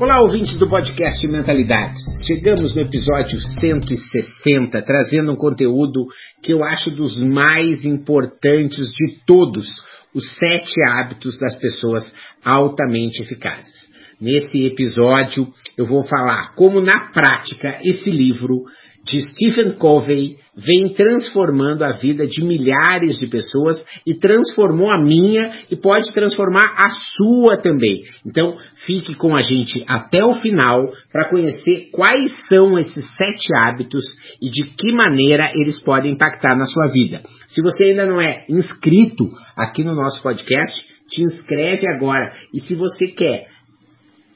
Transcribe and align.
Olá, 0.00 0.18
ouvintes 0.22 0.56
do 0.56 0.66
podcast 0.66 1.28
Mentalidades. 1.28 2.00
Chegamos 2.26 2.74
no 2.74 2.80
episódio 2.80 3.38
160, 3.38 4.80
trazendo 4.80 5.30
um 5.30 5.36
conteúdo 5.36 6.06
que 6.42 6.54
eu 6.54 6.64
acho 6.64 6.90
dos 6.90 7.20
mais 7.20 7.84
importantes 7.84 8.88
de 8.92 9.18
todos, 9.26 9.68
os 10.14 10.26
sete 10.38 10.82
hábitos 10.88 11.38
das 11.38 11.54
pessoas 11.60 12.10
altamente 12.42 13.22
eficazes. 13.22 13.74
Nesse 14.18 14.64
episódio, 14.64 15.46
eu 15.76 15.84
vou 15.84 16.02
falar 16.04 16.54
como, 16.54 16.80
na 16.80 17.10
prática, 17.12 17.78
esse 17.84 18.10
livro 18.10 18.62
de 19.04 19.20
Stephen 19.30 19.72
Covey 19.72 20.36
vem 20.54 20.92
transformando 20.92 21.82
a 21.82 21.92
vida 21.92 22.26
de 22.26 22.44
milhares 22.44 23.18
de 23.18 23.26
pessoas 23.26 23.82
e 24.06 24.14
transformou 24.14 24.92
a 24.92 25.00
minha 25.02 25.52
e 25.70 25.76
pode 25.76 26.12
transformar 26.12 26.74
a 26.76 26.90
sua 27.16 27.56
também. 27.56 28.02
Então, 28.26 28.58
fique 28.84 29.14
com 29.14 29.34
a 29.34 29.40
gente 29.40 29.82
até 29.88 30.24
o 30.24 30.34
final 30.34 30.92
para 31.10 31.28
conhecer 31.30 31.88
quais 31.92 32.32
são 32.46 32.78
esses 32.78 33.06
sete 33.16 33.48
hábitos 33.56 34.04
e 34.40 34.50
de 34.50 34.64
que 34.76 34.92
maneira 34.92 35.50
eles 35.54 35.82
podem 35.82 36.12
impactar 36.12 36.54
na 36.56 36.66
sua 36.66 36.88
vida. 36.88 37.22
Se 37.46 37.62
você 37.62 37.84
ainda 37.84 38.04
não 38.04 38.20
é 38.20 38.44
inscrito 38.48 39.30
aqui 39.56 39.82
no 39.82 39.94
nosso 39.94 40.22
podcast, 40.22 40.84
te 41.08 41.22
inscreve 41.22 41.86
agora. 41.88 42.32
E 42.52 42.60
se 42.60 42.74
você 42.74 43.06
quer 43.06 43.48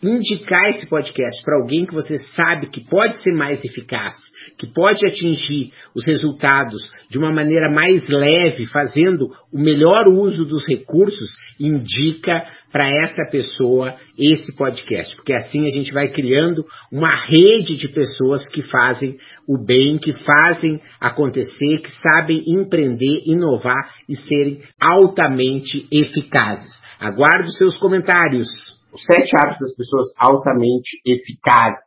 indicar 0.02 0.70
esse 0.70 0.86
podcast 0.86 1.42
para 1.42 1.56
alguém 1.60 1.86
que 1.86 1.94
você 1.94 2.18
sabe 2.34 2.68
que 2.68 2.84
pode 2.88 3.22
ser 3.22 3.32
mais 3.32 3.64
eficaz, 3.64 4.14
que 4.58 4.66
pode 4.66 5.06
atingir 5.06 5.72
os 5.94 6.06
resultados 6.06 6.82
de 7.08 7.18
uma 7.18 7.32
maneira 7.32 7.70
mais 7.70 8.06
leve, 8.08 8.66
fazendo 8.66 9.30
o 9.52 9.58
melhor 9.58 10.06
uso 10.08 10.44
dos 10.44 10.66
recursos, 10.66 11.30
indica 11.58 12.44
para 12.70 12.90
essa 12.90 13.24
pessoa 13.30 13.96
esse 14.18 14.54
podcast, 14.56 15.14
porque 15.14 15.32
assim 15.32 15.66
a 15.66 15.70
gente 15.70 15.92
vai 15.92 16.08
criando 16.08 16.64
uma 16.90 17.14
rede 17.14 17.76
de 17.76 17.88
pessoas 17.88 18.48
que 18.48 18.62
fazem 18.62 19.16
o 19.48 19.56
bem, 19.64 19.96
que 19.98 20.12
fazem 20.12 20.80
acontecer, 21.00 21.78
que 21.78 21.90
sabem 22.02 22.42
empreender, 22.46 23.22
inovar 23.26 23.94
e 24.08 24.16
serem 24.16 24.60
altamente 24.80 25.86
eficazes. 25.90 26.72
Aguardo 26.98 27.50
seus 27.52 27.78
comentários 27.78 28.73
os 28.94 29.02
sete 29.02 29.32
hábitos 29.36 29.60
das 29.60 29.76
pessoas 29.76 30.06
altamente 30.16 31.00
eficazes. 31.04 31.82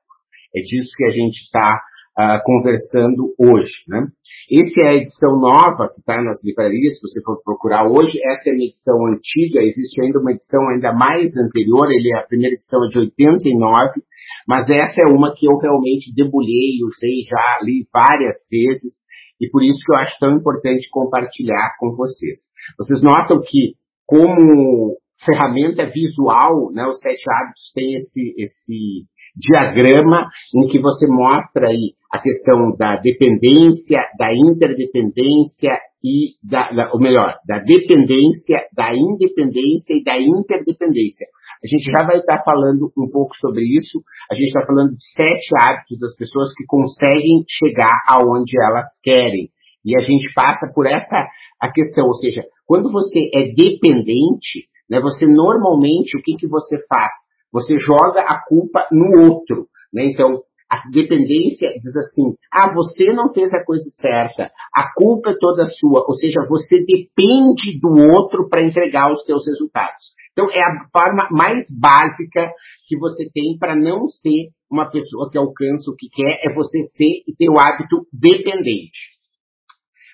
É 0.55 0.61
disso 0.61 0.91
que 0.95 1.05
a 1.05 1.11
gente 1.11 1.37
está 1.43 1.81
uh, 2.19 2.43
conversando 2.43 3.33
hoje. 3.39 3.85
Né? 3.87 4.07
Essa 4.51 4.81
é 4.81 4.87
a 4.89 4.95
edição 4.95 5.39
nova 5.39 5.89
que 5.93 6.01
está 6.01 6.21
nas 6.21 6.43
livrarias, 6.43 6.95
se 6.95 7.01
você 7.01 7.21
for 7.23 7.41
procurar 7.43 7.87
hoje. 7.87 8.19
Essa 8.25 8.49
é 8.49 8.53
a 8.53 8.55
edição 8.55 8.97
antiga, 9.07 9.63
existe 9.63 10.01
ainda 10.01 10.19
uma 10.19 10.31
edição 10.31 10.67
ainda 10.69 10.93
mais 10.93 11.31
anterior, 11.37 11.87
ele, 11.91 12.11
a 12.17 12.27
primeira 12.27 12.55
edição 12.55 12.83
é 12.85 12.89
de 12.89 12.99
89, 12.99 14.01
mas 14.47 14.69
essa 14.69 14.99
é 15.03 15.07
uma 15.07 15.33
que 15.33 15.45
eu 15.45 15.57
realmente 15.57 16.13
debulhei, 16.13 16.83
usei 16.83 17.23
já, 17.23 17.59
li 17.63 17.87
várias 17.93 18.35
vezes, 18.51 19.07
e 19.39 19.49
por 19.49 19.63
isso 19.63 19.79
que 19.85 19.93
eu 19.93 19.97
acho 19.97 20.17
tão 20.19 20.35
importante 20.35 20.89
compartilhar 20.89 21.75
com 21.79 21.95
vocês. 21.95 22.49
Vocês 22.77 23.03
notam 23.03 23.39
que, 23.41 23.75
como 24.05 24.97
ferramenta 25.25 25.85
visual, 25.85 26.71
né? 26.73 26.85
Os 26.87 26.99
sete 26.99 27.23
hábitos 27.29 27.71
tem 27.73 27.95
esse, 27.95 28.33
esse 28.37 29.05
diagrama 29.35 30.27
em 30.55 30.67
que 30.67 30.79
você 30.79 31.05
mostra 31.07 31.67
aí 31.67 31.93
a 32.11 32.19
questão 32.19 32.75
da 32.77 32.97
dependência, 32.97 34.01
da 34.17 34.33
interdependência 34.33 35.77
e 36.03 36.35
da, 36.43 36.71
da, 36.71 36.91
ou 36.93 36.99
melhor, 36.99 37.35
da 37.45 37.59
dependência, 37.59 38.65
da 38.73 38.95
independência 38.95 39.93
e 39.93 40.03
da 40.03 40.17
interdependência. 40.19 41.27
A 41.63 41.67
gente 41.67 41.91
já 41.91 42.05
vai 42.05 42.17
estar 42.17 42.43
falando 42.43 42.91
um 42.97 43.09
pouco 43.09 43.35
sobre 43.35 43.65
isso. 43.65 44.01
A 44.31 44.35
gente 44.35 44.47
está 44.47 44.65
falando 44.65 44.91
de 44.95 45.05
sete 45.13 45.49
hábitos 45.59 45.99
das 45.99 46.15
pessoas 46.15 46.53
que 46.53 46.63
conseguem 46.65 47.43
chegar 47.49 47.93
aonde 48.07 48.53
elas 48.61 48.85
querem. 49.03 49.49
E 49.83 49.97
a 49.97 50.01
gente 50.01 50.31
passa 50.33 50.67
por 50.73 50.85
essa 50.85 51.27
a 51.59 51.71
questão, 51.71 52.05
ou 52.05 52.13
seja, 52.13 52.43
quando 52.65 52.91
você 52.91 53.31
é 53.33 53.47
dependente, 53.53 54.69
né? 54.89 54.99
Você 55.01 55.25
normalmente, 55.25 56.17
o 56.17 56.21
que, 56.21 56.35
que 56.35 56.47
você 56.47 56.77
faz? 56.87 57.13
Você 57.51 57.77
joga 57.77 58.21
a 58.21 58.43
culpa 58.45 58.85
no 58.91 59.29
outro. 59.29 59.67
Né? 59.93 60.05
Então, 60.05 60.41
a 60.69 60.89
dependência 60.91 61.69
diz 61.79 61.95
assim: 61.95 62.35
ah, 62.51 62.73
você 62.73 63.05
não 63.13 63.33
fez 63.33 63.53
a 63.53 63.63
coisa 63.63 63.85
certa, 64.01 64.51
a 64.73 64.93
culpa 64.95 65.31
é 65.31 65.37
toda 65.39 65.67
sua. 65.69 66.03
Ou 66.07 66.13
seja, 66.15 66.45
você 66.47 66.79
depende 66.79 67.79
do 67.81 67.89
outro 68.13 68.49
para 68.49 68.63
entregar 68.63 69.11
os 69.11 69.23
seus 69.23 69.47
resultados. 69.47 70.15
Então, 70.33 70.49
é 70.51 70.59
a 70.59 70.87
forma 70.91 71.27
mais 71.31 71.65
básica 71.79 72.51
que 72.87 72.97
você 72.97 73.29
tem 73.33 73.57
para 73.57 73.75
não 73.75 74.07
ser 74.07 74.49
uma 74.69 74.89
pessoa 74.89 75.29
que 75.31 75.37
alcança 75.37 75.89
o 75.89 75.95
que 75.95 76.09
quer, 76.09 76.41
é 76.43 76.53
você 76.53 76.81
ser 76.95 77.23
e 77.27 77.33
ter 77.37 77.49
o 77.49 77.57
hábito 77.57 78.05
dependente. 78.11 79.16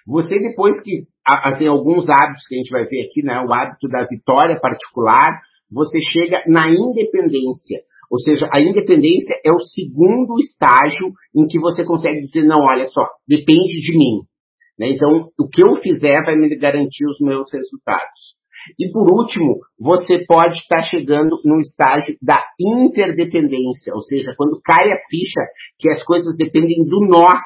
Você, 0.07 0.37
depois 0.37 0.81
que 0.81 1.05
a, 1.25 1.49
a, 1.49 1.57
tem 1.57 1.67
alguns 1.67 2.09
hábitos 2.09 2.45
que 2.47 2.55
a 2.55 2.57
gente 2.57 2.69
vai 2.69 2.85
ver 2.85 3.07
aqui, 3.07 3.23
né? 3.23 3.39
O 3.41 3.53
hábito 3.53 3.87
da 3.87 4.05
vitória 4.05 4.59
particular, 4.59 5.41
você 5.71 5.99
chega 6.01 6.43
na 6.47 6.69
independência. 6.69 7.79
Ou 8.11 8.19
seja, 8.19 8.45
a 8.53 8.61
independência 8.61 9.35
é 9.43 9.51
o 9.51 9.59
segundo 9.59 10.39
estágio 10.39 11.11
em 11.35 11.47
que 11.47 11.59
você 11.59 11.83
consegue 11.83 12.21
dizer, 12.21 12.43
não, 12.43 12.65
olha 12.65 12.87
só, 12.87 13.07
depende 13.27 13.79
de 13.79 13.97
mim. 13.97 14.21
Né? 14.77 14.91
Então, 14.91 15.29
o 15.39 15.47
que 15.47 15.63
eu 15.63 15.81
fizer 15.81 16.23
vai 16.23 16.35
me 16.35 16.55
garantir 16.57 17.05
os 17.05 17.19
meus 17.19 17.51
resultados. 17.51 18.35
E 18.79 18.91
por 18.91 19.09
último, 19.09 19.59
você 19.79 20.23
pode 20.25 20.57
estar 20.57 20.83
chegando 20.83 21.37
no 21.43 21.59
estágio 21.59 22.15
da 22.21 22.41
interdependência, 22.59 23.93
ou 23.93 24.01
seja, 24.01 24.33
quando 24.37 24.61
cai 24.63 24.91
a 24.91 24.97
ficha 25.09 25.41
que 25.79 25.89
as 25.89 26.03
coisas 26.03 26.35
dependem 26.37 26.85
do 26.85 27.05
nós 27.07 27.41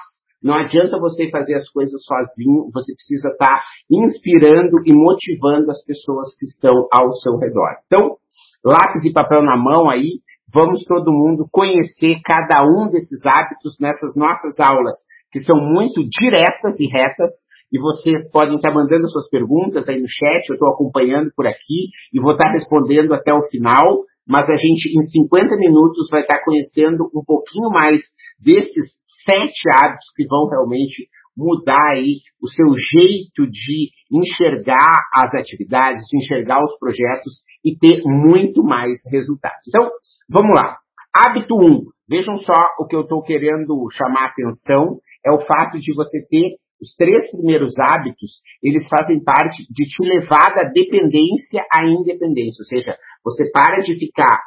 não 0.47 0.55
adianta 0.55 0.97
você 0.97 1.29
fazer 1.29 1.55
as 1.55 1.67
coisas 1.69 2.01
sozinho, 2.01 2.71
você 2.73 2.93
precisa 2.95 3.29
estar 3.29 3.61
inspirando 3.91 4.79
e 4.85 4.93
motivando 4.93 5.69
as 5.69 5.83
pessoas 5.83 6.33
que 6.39 6.45
estão 6.45 6.87
ao 6.89 7.11
seu 7.13 7.37
redor. 7.37 7.75
Então, 7.85 8.15
lápis 8.63 9.03
e 9.03 9.11
papel 9.11 9.43
na 9.43 9.57
mão 9.57 9.89
aí, 9.89 10.21
vamos 10.53 10.85
todo 10.85 11.11
mundo 11.11 11.49
conhecer 11.51 12.21
cada 12.23 12.63
um 12.63 12.89
desses 12.89 13.25
hábitos 13.25 13.75
nessas 13.81 14.15
nossas 14.15 14.57
aulas, 14.59 14.95
que 15.33 15.41
são 15.41 15.57
muito 15.57 16.01
diretas 16.07 16.79
e 16.79 16.87
retas, 16.87 17.29
e 17.69 17.77
vocês 17.77 18.31
podem 18.31 18.55
estar 18.55 18.73
mandando 18.73 19.09
suas 19.09 19.29
perguntas 19.29 19.87
aí 19.89 19.99
no 19.99 20.07
chat, 20.07 20.47
eu 20.47 20.53
estou 20.53 20.69
acompanhando 20.69 21.29
por 21.35 21.45
aqui 21.45 21.91
e 22.13 22.21
vou 22.21 22.31
estar 22.31 22.49
respondendo 22.53 23.13
até 23.13 23.33
o 23.33 23.43
final, 23.49 24.05
mas 24.25 24.47
a 24.47 24.55
gente 24.55 24.87
em 24.97 25.01
50 25.01 25.57
minutos 25.57 26.07
vai 26.09 26.21
estar 26.21 26.41
conhecendo 26.45 27.11
um 27.13 27.23
pouquinho 27.25 27.69
mais 27.69 27.99
desses 28.39 28.95
sete 29.27 29.63
hábitos 29.75 30.07
que 30.15 30.25
vão 30.25 30.47
realmente 30.47 31.07
mudar 31.35 31.93
aí 31.93 32.21
o 32.41 32.47
seu 32.47 32.65
jeito 32.73 33.45
de 33.51 33.91
enxergar 34.11 34.97
as 35.13 35.35
atividades, 35.35 36.03
de 36.09 36.17
enxergar 36.17 36.63
os 36.63 36.77
projetos 36.79 37.43
e 37.63 37.77
ter 37.77 38.01
muito 38.05 38.63
mais 38.63 38.99
resultados. 39.11 39.61
Então, 39.67 39.89
vamos 40.27 40.55
lá. 40.55 40.77
Hábito 41.13 41.55
1. 41.55 41.59
Um. 41.59 41.81
Vejam 42.09 42.37
só 42.39 42.53
o 42.79 42.87
que 42.87 42.95
eu 42.95 43.01
estou 43.01 43.21
querendo 43.21 43.87
chamar 43.91 44.23
a 44.23 44.29
atenção, 44.29 44.99
é 45.25 45.31
o 45.31 45.45
fato 45.45 45.77
de 45.77 45.93
você 45.93 46.25
ter 46.29 46.55
os 46.81 46.95
três 46.95 47.29
primeiros 47.31 47.73
hábitos, 47.79 48.39
eles 48.63 48.87
fazem 48.87 49.23
parte 49.23 49.63
de 49.69 49.85
te 49.85 50.03
levar 50.03 50.53
da 50.53 50.63
dependência 50.63 51.65
à 51.71 51.85
independência. 51.85 52.61
Ou 52.61 52.65
seja, 52.65 52.95
você 53.23 53.49
para 53.51 53.79
de 53.79 53.97
ficar 53.97 54.39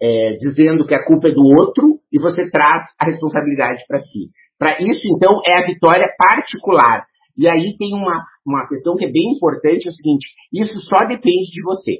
é, 0.00 0.36
dizendo 0.36 0.86
que 0.86 0.94
a 0.94 1.04
culpa 1.04 1.28
é 1.28 1.32
do 1.32 1.42
outro 1.42 1.97
e 2.12 2.20
você 2.20 2.50
traz 2.50 2.82
a 3.00 3.06
responsabilidade 3.06 3.82
para 3.86 4.00
si. 4.00 4.30
Para 4.58 4.78
isso, 4.80 5.02
então, 5.16 5.40
é 5.46 5.62
a 5.62 5.66
vitória 5.66 6.06
particular. 6.18 7.06
E 7.36 7.46
aí 7.48 7.76
tem 7.78 7.94
uma, 7.94 8.24
uma 8.44 8.66
questão 8.66 8.96
que 8.96 9.04
é 9.04 9.10
bem 9.10 9.36
importante, 9.36 9.86
é 9.86 9.90
o 9.90 9.94
seguinte, 9.94 10.26
isso 10.52 10.80
só 10.80 11.06
depende 11.06 11.50
de 11.52 11.62
você, 11.62 11.98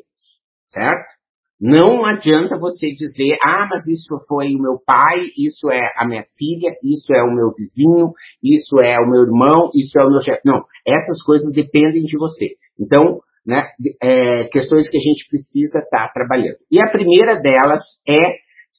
certo? 0.66 1.18
Não 1.60 2.04
adianta 2.06 2.58
você 2.58 2.92
dizer, 2.92 3.36
ah, 3.42 3.66
mas 3.68 3.86
isso 3.88 4.16
foi 4.28 4.54
o 4.54 4.62
meu 4.62 4.78
pai, 4.84 5.22
isso 5.36 5.68
é 5.70 5.92
a 5.96 6.06
minha 6.06 6.24
filha, 6.36 6.72
isso 6.84 7.12
é 7.12 7.22
o 7.22 7.34
meu 7.34 7.52
vizinho, 7.52 8.12
isso 8.42 8.80
é 8.80 8.96
o 9.00 9.10
meu 9.10 9.22
irmão, 9.22 9.70
isso 9.74 9.98
é 9.98 10.04
o 10.04 10.10
meu 10.10 10.22
chefe. 10.22 10.40
Não, 10.44 10.64
essas 10.86 11.20
coisas 11.22 11.52
dependem 11.52 12.04
de 12.04 12.16
você. 12.16 12.54
Então, 12.78 13.20
né, 13.44 13.64
é, 14.00 14.44
questões 14.44 14.88
que 14.88 14.96
a 14.96 15.00
gente 15.00 15.26
precisa 15.28 15.80
estar 15.80 16.06
tá 16.06 16.12
trabalhando. 16.12 16.58
E 16.70 16.80
a 16.80 16.90
primeira 16.92 17.40
delas 17.40 17.82
é 18.06 18.22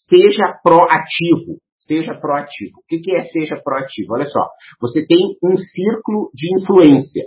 seja 0.10 0.60
proativo. 0.64 1.62
Seja 1.78 2.14
proativo. 2.20 2.80
O 2.80 2.84
que, 2.88 3.16
é 3.16 3.24
seja 3.24 3.56
proativo? 3.64 4.14
Olha 4.14 4.26
só, 4.26 4.48
você 4.82 5.06
tem 5.06 5.38
um 5.42 5.56
círculo 5.56 6.30
de 6.34 6.54
influência, 6.60 7.24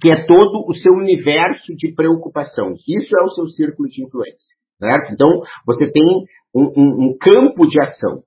que 0.00 0.10
é 0.10 0.24
todo 0.24 0.64
o 0.68 0.74
seu 0.74 0.92
universo 0.92 1.74
de 1.74 1.92
preocupação. 1.94 2.76
Isso 2.86 3.10
é 3.18 3.24
o 3.24 3.30
seu 3.30 3.46
círculo 3.48 3.88
de 3.88 4.04
influência. 4.04 4.56
Certo? 4.78 5.12
Então, 5.12 5.40
você 5.66 5.90
tem 5.90 6.26
um, 6.54 6.64
um, 6.76 7.06
um 7.06 7.18
campo 7.18 7.66
de 7.66 7.80
ação. 7.82 8.22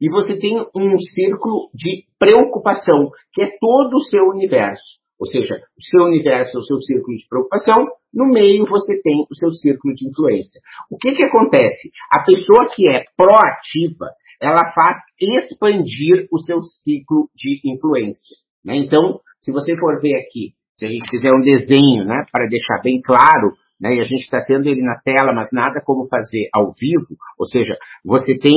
E 0.00 0.10
você 0.10 0.38
tem 0.38 0.58
um 0.76 0.98
círculo 0.98 1.70
de 1.72 2.04
preocupação, 2.18 3.10
que 3.32 3.42
é 3.42 3.48
todo 3.58 3.94
o 3.94 4.04
seu 4.04 4.22
universo. 4.24 5.03
Ou 5.18 5.26
seja, 5.26 5.54
o 5.54 5.82
seu 5.82 6.04
universo 6.04 6.58
o 6.58 6.62
seu 6.62 6.78
círculo 6.78 7.16
de 7.16 7.26
preocupação, 7.28 7.86
no 8.12 8.26
meio 8.26 8.66
você 8.66 9.00
tem 9.02 9.24
o 9.30 9.34
seu 9.34 9.50
círculo 9.50 9.94
de 9.94 10.08
influência. 10.08 10.60
O 10.90 10.98
que, 10.98 11.12
que 11.12 11.24
acontece? 11.24 11.90
A 12.12 12.24
pessoa 12.24 12.68
que 12.74 12.88
é 12.90 13.04
proativa, 13.16 14.10
ela 14.40 14.72
faz 14.72 14.96
expandir 15.20 16.26
o 16.30 16.38
seu 16.38 16.60
ciclo 16.60 17.28
de 17.34 17.60
influência. 17.64 18.36
Né? 18.64 18.76
Então, 18.76 19.20
se 19.38 19.52
você 19.52 19.76
for 19.76 20.00
ver 20.00 20.16
aqui, 20.16 20.52
se 20.74 20.86
a 20.86 20.88
gente 20.88 21.08
fizer 21.08 21.30
um 21.32 21.42
desenho, 21.42 22.04
né, 22.04 22.24
para 22.32 22.48
deixar 22.48 22.80
bem 22.82 23.00
claro, 23.00 23.52
né, 23.80 23.96
e 23.96 24.00
a 24.00 24.04
gente 24.04 24.22
está 24.22 24.42
tendo 24.44 24.68
ele 24.68 24.82
na 24.82 24.98
tela, 25.04 25.32
mas 25.32 25.48
nada 25.52 25.80
como 25.84 26.08
fazer 26.08 26.48
ao 26.52 26.72
vivo, 26.72 27.16
ou 27.38 27.46
seja, 27.46 27.76
você 28.04 28.38
tem 28.38 28.54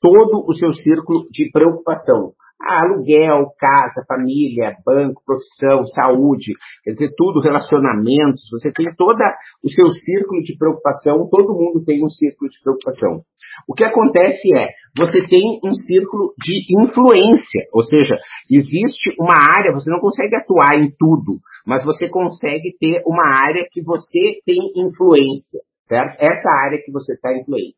todo 0.00 0.44
o 0.48 0.52
seu 0.54 0.72
círculo 0.72 1.28
de 1.30 1.50
preocupação. 1.52 2.32
Ah, 2.62 2.84
aluguel, 2.84 3.50
casa, 3.58 4.04
família, 4.06 4.76
banco, 4.86 5.20
profissão, 5.26 5.84
saúde, 5.86 6.54
quer 6.84 6.92
dizer, 6.92 7.10
tudo, 7.16 7.40
relacionamentos, 7.40 8.48
você 8.52 8.70
tem 8.70 8.94
todo 8.94 9.18
o 9.64 9.68
seu 9.68 9.88
círculo 9.88 10.40
de 10.42 10.56
preocupação, 10.56 11.28
todo 11.28 11.58
mundo 11.58 11.84
tem 11.84 12.04
um 12.04 12.08
círculo 12.08 12.48
de 12.48 12.62
preocupação. 12.62 13.24
O 13.68 13.74
que 13.74 13.84
acontece 13.84 14.48
é, 14.56 14.68
você 14.96 15.26
tem 15.26 15.58
um 15.64 15.74
círculo 15.74 16.34
de 16.38 16.62
influência, 16.82 17.66
ou 17.72 17.82
seja, 17.82 18.14
existe 18.50 19.10
uma 19.18 19.34
área, 19.34 19.72
você 19.72 19.90
não 19.90 19.98
consegue 19.98 20.36
atuar 20.36 20.78
em 20.78 20.90
tudo, 20.96 21.40
mas 21.66 21.84
você 21.84 22.08
consegue 22.08 22.76
ter 22.78 23.02
uma 23.04 23.26
área 23.26 23.66
que 23.70 23.82
você 23.82 24.38
tem 24.46 24.58
influência, 24.76 25.60
certo? 25.88 26.14
Essa 26.20 26.48
área 26.64 26.78
que 26.84 26.92
você 26.92 27.12
está 27.14 27.30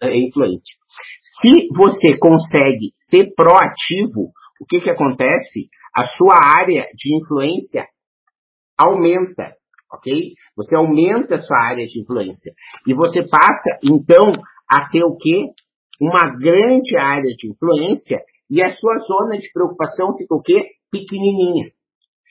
é 0.03 0.19
influente. 0.19 0.77
Se 1.41 1.69
você 1.75 2.19
consegue 2.19 2.91
ser 3.11 3.33
proativo, 3.35 4.33
o 4.61 4.67
que, 4.67 4.81
que 4.81 4.91
acontece? 4.91 5.69
A 5.95 6.07
sua 6.17 6.37
área 6.59 6.87
de 6.95 7.17
influência 7.17 7.87
aumenta, 8.79 9.55
ok? 9.93 10.33
Você 10.57 10.77
aumenta 10.77 11.37
a 11.37 11.41
sua 11.41 11.59
área 11.59 11.87
de 11.87 12.01
influência. 12.01 12.53
E 12.87 12.95
você 12.95 13.23
passa, 13.29 13.79
então, 13.83 14.33
a 14.71 14.89
ter 14.91 15.05
o 15.05 15.17
quê? 15.17 15.47
Uma 16.01 16.37
grande 16.37 16.97
área 16.99 17.35
de 17.37 17.49
influência 17.49 18.21
e 18.51 18.63
a 18.63 18.71
sua 18.73 18.99
zona 18.99 19.39
de 19.39 19.51
preocupação 19.53 20.17
fica 20.17 20.35
o 20.35 20.43
quê? 20.43 20.71
Pequenininha. 20.91 21.71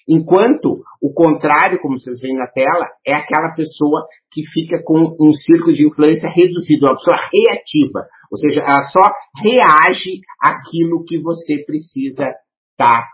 Enquanto 0.07 0.83
o 1.01 1.13
contrário, 1.13 1.79
como 1.81 1.97
vocês 1.97 2.19
veem 2.19 2.37
na 2.37 2.47
tela, 2.47 2.87
é 3.07 3.13
aquela 3.13 3.53
pessoa 3.55 4.05
que 4.33 4.43
fica 4.53 4.83
com 4.83 5.15
um 5.19 5.31
círculo 5.31 5.73
de 5.73 5.87
influência 5.87 6.29
reduzido, 6.29 6.85
uma 6.85 6.97
pessoa 6.97 7.15
reativa. 7.31 8.05
Ou 8.33 8.37
seja, 8.39 8.61
ela 8.61 8.83
só 8.85 8.99
reage 9.43 10.21
àquilo 10.41 11.05
que 11.05 11.19
você 11.21 11.63
precisa 11.63 12.33
estar 12.71 13.03
tá, 13.03 13.07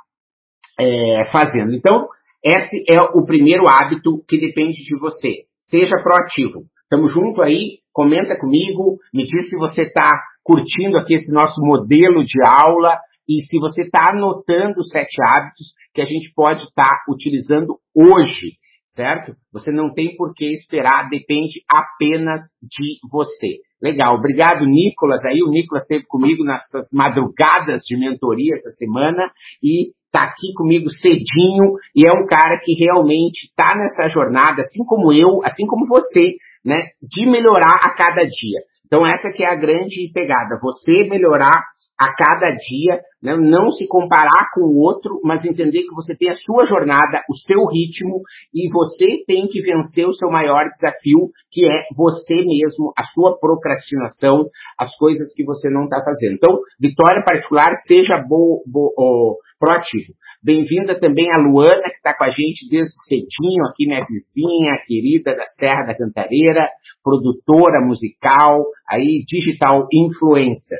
é, 0.80 1.30
fazendo. 1.30 1.75
Então, 1.75 2.07
esse 2.42 2.86
é 2.89 3.01
o 3.01 3.25
primeiro 3.25 3.68
hábito 3.68 4.24
que 4.25 4.39
depende 4.39 4.81
de 4.81 4.98
você. 4.98 5.44
Seja 5.60 6.01
proativo. 6.01 6.63
Estamos 6.83 7.12
junto 7.12 7.42
aí, 7.42 7.80
comenta 7.92 8.39
comigo, 8.39 8.98
me 9.13 9.25
diz 9.25 9.50
se 9.50 9.57
você 9.57 9.81
está 9.81 10.07
curtindo 10.42 10.98
aqui 10.98 11.16
esse 11.16 11.33
nosso 11.33 11.60
modelo 11.60 12.24
de 12.24 12.39
aula 12.48 12.98
e 13.27 13.42
se 13.42 13.60
você 13.60 13.81
está 13.81 14.12
anotando 14.12 14.80
os 14.80 14.88
sete 14.88 15.21
hábitos 15.21 15.74
que 15.94 16.01
a 16.01 16.06
gente 16.06 16.31
pode 16.33 16.63
estar 16.63 16.86
tá 16.86 17.04
utilizando 17.10 17.75
hoje 17.94 18.54
certo? 18.95 19.36
Você 19.53 19.71
não 19.71 19.94
tem 19.94 20.15
por 20.15 20.33
que 20.33 20.53
esperar, 20.53 21.09
depende 21.09 21.62
apenas 21.71 22.41
de 22.62 23.00
você. 23.12 23.57
Legal, 23.81 24.15
obrigado 24.15 24.65
Nicolas. 24.65 25.24
Aí 25.25 25.41
o 25.41 25.50
Nicolas 25.50 25.83
esteve 25.83 26.06
comigo 26.06 26.44
nessas 26.44 26.88
madrugadas 26.94 27.81
de 27.88 27.97
mentoria 27.97 28.53
essa 28.56 28.69
semana 28.71 29.31
e 29.63 29.91
está 30.06 30.27
aqui 30.27 30.53
comigo 30.56 30.89
cedinho 30.89 31.77
e 31.95 32.03
é 32.06 32.12
um 32.12 32.25
cara 32.25 32.59
que 32.63 32.74
realmente 32.74 33.45
está 33.45 33.77
nessa 33.77 34.09
jornada, 34.09 34.62
assim 34.62 34.83
como 34.86 35.13
eu, 35.13 35.39
assim 35.45 35.65
como 35.65 35.88
você, 35.88 36.35
né, 36.65 36.83
de 37.01 37.30
melhorar 37.30 37.80
a 37.83 37.95
cada 37.95 38.24
dia. 38.24 38.59
Então 38.85 39.06
essa 39.06 39.30
que 39.31 39.44
é 39.44 39.47
a 39.47 39.56
grande 39.56 40.12
pegada, 40.13 40.59
você 40.62 41.07
melhorar 41.07 41.63
a 41.97 42.15
cada 42.15 42.56
dia, 42.56 43.01
né? 43.21 43.36
não 43.38 43.71
se 43.71 43.88
comparar 43.88 44.51
com 44.54 44.62
o 44.62 44.77
outro, 44.77 45.19
mas 45.24 45.45
entender 45.45 45.83
que 45.83 45.94
você 45.94 46.16
tem 46.16 46.30
a 46.30 46.36
sua 46.36 46.66
jornada, 46.66 47.21
o 47.30 47.36
seu 47.36 47.66
ritmo, 47.66 48.21
e 48.54 48.69
você 48.69 49.24
tem 49.27 49.48
que 49.48 49.62
vencer 49.62 50.06
o 50.06 50.13
seu 50.13 50.30
maior 50.30 50.69
desafio, 50.71 51.30
que 51.51 51.66
é 51.66 51.83
você 51.95 52.36
mesmo, 52.36 52.94
a 52.98 53.04
sua 53.13 53.38
procrastinação, 53.39 54.45
as 54.77 54.95
coisas 54.95 55.33
que 55.33 55.44
você 55.44 55.69
não 55.69 55.83
está 55.83 56.04
fazendo. 56.04 56.36
Então, 56.36 56.60
vitória 56.80 57.24
particular, 57.24 57.75
seja 57.88 58.24
bo, 58.27 58.63
bo, 58.66 58.94
oh, 58.98 59.38
proativo. 59.60 60.13
Bem-vinda 60.42 60.98
também 60.98 61.27
a 61.36 61.42
Luana, 61.42 61.83
que 61.83 61.98
está 61.98 62.18
com 62.18 62.24
a 62.24 62.30
gente 62.30 62.69
desde 62.71 62.95
cedinho, 63.07 63.66
aqui 63.69 63.86
minha 63.86 64.06
vizinha, 64.07 64.80
querida 64.88 65.36
da 65.36 65.45
Serra 65.60 65.88
da 65.88 65.98
Cantareira, 65.98 66.69
produtora 67.04 67.86
musical, 67.86 68.63
aí 68.89 69.24
digital 69.27 69.86
influencer. 69.92 70.80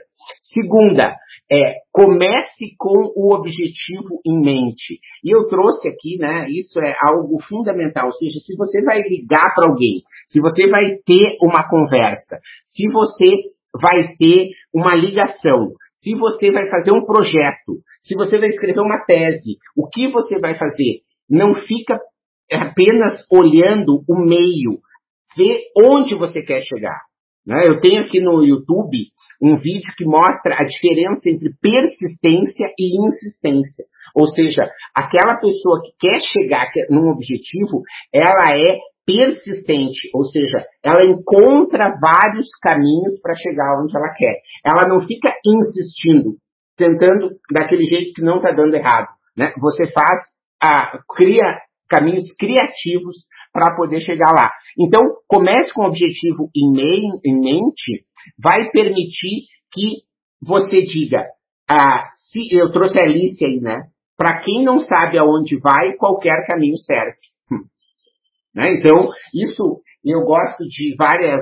Segunda, 0.54 1.14
é, 1.52 1.80
comece 1.92 2.76
com 2.78 3.12
o 3.16 3.34
objetivo 3.34 4.22
em 4.26 4.40
mente. 4.40 5.00
E 5.24 5.36
eu 5.36 5.48
trouxe 5.48 5.88
aqui, 5.88 6.18
né, 6.20 6.48
isso 6.50 6.80
é 6.80 6.94
algo 7.02 7.42
fundamental, 7.42 8.08
ou 8.08 8.14
seja, 8.14 8.40
se 8.40 8.56
você 8.56 8.84
vai 8.84 9.02
ligar 9.02 9.54
para 9.56 9.70
alguém, 9.70 10.04
se 10.28 10.40
você 10.40 10.68
vai 10.70 10.98
ter 11.06 11.38
uma 11.42 11.68
conversa, 11.68 12.40
se 12.64 12.88
você 12.90 13.26
vai 13.82 14.16
ter 14.18 14.50
uma 14.74 14.96
ligação, 14.96 15.72
se 15.92 16.16
você 16.16 16.52
vai 16.52 16.70
fazer 16.70 16.92
um 16.92 17.06
projeto, 17.06 17.82
se 18.00 18.16
você 18.16 18.38
vai 18.38 18.50
escrever 18.50 18.82
uma 18.82 19.04
tese, 19.06 19.58
o 19.76 19.88
que 19.88 20.10
você 20.12 20.38
vai 20.40 20.58
fazer? 20.58 21.02
Não 21.30 21.56
fica 21.56 22.00
apenas 22.52 23.24
olhando 23.32 24.04
o 24.08 24.16
meio, 24.18 24.80
vê 25.38 25.62
onde 25.78 26.18
você 26.18 26.42
quer 26.42 26.62
chegar. 26.64 27.09
Né? 27.50 27.68
Eu 27.68 27.82
tenho 27.82 28.04
aqui 28.04 28.22
no 28.22 28.46
YouTube 28.46 29.10
um 29.42 29.56
vídeo 29.56 29.92
que 29.98 30.06
mostra 30.06 30.54
a 30.56 30.64
diferença 30.64 31.28
entre 31.28 31.50
persistência 31.60 32.68
e 32.78 33.08
insistência. 33.08 33.86
Ou 34.16 34.28
seja, 34.28 34.62
aquela 34.94 35.40
pessoa 35.40 35.82
que 35.82 36.08
quer 36.08 36.20
chegar 36.20 36.70
num 36.92 37.10
objetivo, 37.10 37.82
ela 38.14 38.56
é 38.56 38.78
persistente, 39.04 40.10
ou 40.14 40.24
seja, 40.26 40.64
ela 40.84 41.04
encontra 41.04 41.98
vários 42.00 42.50
caminhos 42.62 43.20
para 43.20 43.34
chegar 43.34 43.82
onde 43.82 43.98
ela 43.98 44.14
quer. 44.14 44.42
Ela 44.64 44.88
não 44.88 45.08
fica 45.08 45.34
insistindo, 45.44 46.36
tentando 46.78 47.32
daquele 47.52 47.86
jeito 47.86 48.14
que 48.14 48.22
não 48.22 48.38
está 48.38 48.52
dando 48.52 48.76
errado. 48.76 49.08
Né? 49.36 49.52
Você 49.60 49.88
faz, 49.88 50.20
a, 50.62 51.00
cria 51.16 51.44
caminhos 51.90 52.26
criativos 52.38 53.26
para 53.52 53.76
poder 53.76 54.02
chegar 54.02 54.32
lá. 54.36 54.52
Então, 54.78 55.02
comece 55.28 55.74
com 55.74 55.84
o 55.84 55.88
objetivo 55.88 56.50
em, 56.56 56.72
mente, 57.42 58.06
vai 58.38 58.70
permitir 58.72 59.46
que 59.72 60.04
você 60.42 60.82
diga, 60.82 61.26
ah, 61.70 62.10
se 62.14 62.40
eu 62.52 62.72
trouxe 62.72 63.02
a 63.02 63.06
Alice 63.06 63.44
aí, 63.46 63.60
né? 63.60 63.84
Para 64.18 64.42
quem 64.42 64.64
não 64.64 64.80
sabe 64.80 65.18
aonde 65.18 65.58
vai, 65.60 65.96
qualquer 65.98 66.46
caminho 66.46 66.78
serve. 66.78 67.18
Hum. 67.52 67.66
Né? 68.54 68.74
Então, 68.74 69.10
isso 69.34 69.82
eu 70.04 70.22
gosto 70.22 70.64
de 70.68 70.96
várias. 70.98 71.42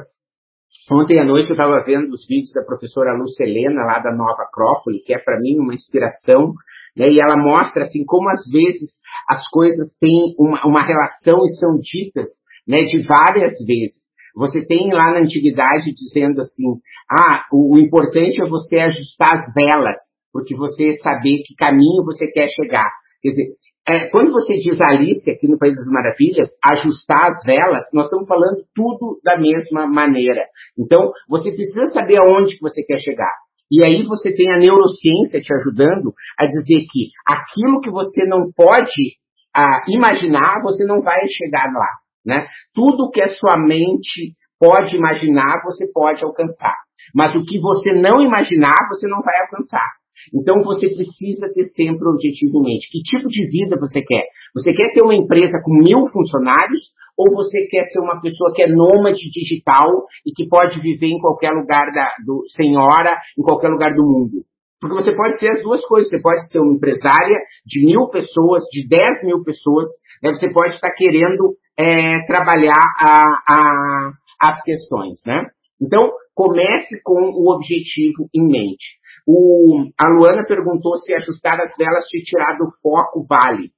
Ontem 0.92 1.20
à 1.20 1.26
noite 1.26 1.50
eu 1.50 1.56
estava 1.56 1.84
vendo 1.84 2.12
os 2.12 2.26
vídeos 2.28 2.54
da 2.54 2.64
professora 2.64 3.14
Lucelena, 3.14 3.84
lá 3.84 4.00
da 4.00 4.16
Nova 4.16 4.44
Acrópole, 4.44 5.02
que 5.04 5.14
é 5.14 5.18
para 5.18 5.38
mim 5.40 5.60
uma 5.60 5.74
inspiração 5.74 6.54
né? 6.98 7.10
E 7.10 7.20
ela 7.20 7.42
mostra 7.42 7.84
assim 7.84 8.04
como 8.06 8.30
às 8.30 8.50
vezes 8.52 8.90
as 9.30 9.48
coisas 9.50 9.96
têm 10.00 10.34
uma, 10.40 10.66
uma 10.66 10.86
relação 10.86 11.46
e 11.46 11.56
são 11.60 11.78
ditas 11.80 12.30
né, 12.68 12.84
de 12.84 13.06
várias 13.06 13.54
vezes. 13.66 14.08
Você 14.36 14.66
tem 14.66 14.92
lá 14.92 15.14
na 15.14 15.20
antiguidade 15.20 15.94
dizendo 15.94 16.42
assim, 16.42 16.64
ah, 17.10 17.46
o, 17.52 17.76
o 17.76 17.80
importante 17.80 18.42
é 18.44 18.48
você 18.48 18.78
ajustar 18.80 19.36
as 19.36 19.54
velas, 19.54 20.00
porque 20.32 20.56
você 20.56 20.98
saber 21.02 21.44
que 21.46 21.56
caminho 21.56 22.04
você 22.04 22.28
quer 22.28 22.48
chegar. 22.50 22.90
Quer 23.22 23.30
dizer, 23.30 23.48
é, 23.88 24.10
quando 24.10 24.34
você 24.34 24.54
diz 24.60 24.80
Alice 24.82 25.32
aqui 25.32 25.48
no 25.48 25.58
País 25.58 25.74
das 25.74 25.88
Maravilhas, 25.88 26.50
ajustar 26.72 27.30
as 27.30 27.44
velas, 27.46 27.86
nós 27.94 28.06
estamos 28.06 28.28
falando 28.28 28.64
tudo 28.76 29.20
da 29.24 29.40
mesma 29.40 29.88
maneira. 29.88 30.44
Então, 30.78 31.12
você 31.28 31.52
precisa 31.52 31.86
saber 31.94 32.18
aonde 32.22 32.56
que 32.56 32.62
você 32.62 32.84
quer 32.84 33.00
chegar. 33.00 33.34
E 33.72 33.86
aí 33.86 34.04
você 34.04 34.34
tem 34.36 34.52
a 34.52 34.58
neurociência 34.58 35.42
te 35.42 35.54
ajudando 35.56 36.14
a 36.40 36.46
dizer 36.46 36.86
que 36.90 37.12
aquilo 37.28 37.82
que 37.82 37.92
você 37.92 38.24
não 38.26 38.52
pode 38.56 39.18
ah, 39.56 39.84
imaginar, 39.88 40.62
você 40.64 40.86
não 40.86 41.02
vai 41.02 41.20
chegar 41.28 41.68
lá. 41.74 41.90
Né? 42.26 42.48
Tudo 42.74 43.10
que 43.10 43.22
a 43.22 43.34
sua 43.36 43.58
mente 43.58 44.36
pode 44.60 44.96
imaginar, 44.96 45.64
você 45.64 45.86
pode 45.94 46.24
alcançar. 46.24 46.76
Mas 47.14 47.36
o 47.36 47.44
que 47.44 47.60
você 47.60 47.94
não 47.94 48.22
imaginar, 48.22 48.78
você 48.90 49.08
não 49.08 49.22
vai 49.22 49.40
alcançar. 49.42 49.88
Então 50.34 50.64
você 50.64 50.90
precisa 50.90 51.48
ter 51.54 51.66
sempre 51.70 52.08
objetivo 52.08 52.58
em 52.58 52.64
mente. 52.64 52.90
Que 52.92 53.02
tipo 53.02 53.28
de 53.28 53.48
vida 53.50 53.78
você 53.80 54.02
quer? 54.02 54.26
Você 54.58 54.74
quer 54.74 54.92
ter 54.94 55.04
uma 55.04 55.14
empresa 55.14 55.62
com 55.64 55.72
mil 55.84 56.10
funcionários 56.12 56.90
ou 57.16 57.36
você 57.36 57.68
quer 57.70 57.84
ser 57.86 58.00
uma 58.00 58.20
pessoa 58.20 58.52
que 58.56 58.64
é 58.64 58.68
nômade 58.68 59.30
digital 59.30 60.06
e 60.26 60.32
que 60.32 60.48
pode 60.48 60.82
viver 60.82 61.08
em 61.08 61.20
qualquer 61.20 61.52
lugar 61.52 61.92
da, 61.94 62.10
do, 62.26 62.44
em 62.60 63.44
qualquer 63.44 63.70
lugar 63.70 63.94
do 63.94 64.02
mundo? 64.02 64.44
Porque 64.80 64.96
você 64.96 65.16
pode 65.16 65.38
ser 65.40 65.50
as 65.50 65.62
duas 65.62 65.82
coisas. 65.86 66.10
Você 66.10 66.22
pode 66.22 66.50
ser 66.50 66.60
uma 66.60 66.76
empresária 66.76 67.38
de 67.66 67.86
mil 67.86 68.10
pessoas, 68.10 68.64
de 68.72 68.88
dez 68.88 69.24
mil 69.24 69.44
pessoas. 69.44 69.86
Né? 70.24 70.34
Você 70.34 70.52
pode 70.52 70.76
estar 70.76 70.94
querendo 70.96 71.56
é, 71.78 72.26
trabalhar 72.26 72.84
a, 73.00 73.42
a, 73.50 74.12
as 74.42 74.64
questões, 74.64 75.20
né? 75.26 75.46
Então, 75.80 76.12
comece 76.34 77.02
com 77.04 77.20
o 77.36 77.54
objetivo 77.54 78.30
em 78.34 78.48
mente. 78.48 78.98
O, 79.28 79.90
a 80.00 80.08
Luana 80.08 80.46
perguntou 80.48 80.98
se 80.98 81.14
ajustar 81.14 81.60
as 81.60 81.76
velas 81.78 82.06
te 82.08 82.24
tirar 82.24 82.58
do 82.58 82.70
foco 82.82 83.26
vale. 83.28 83.72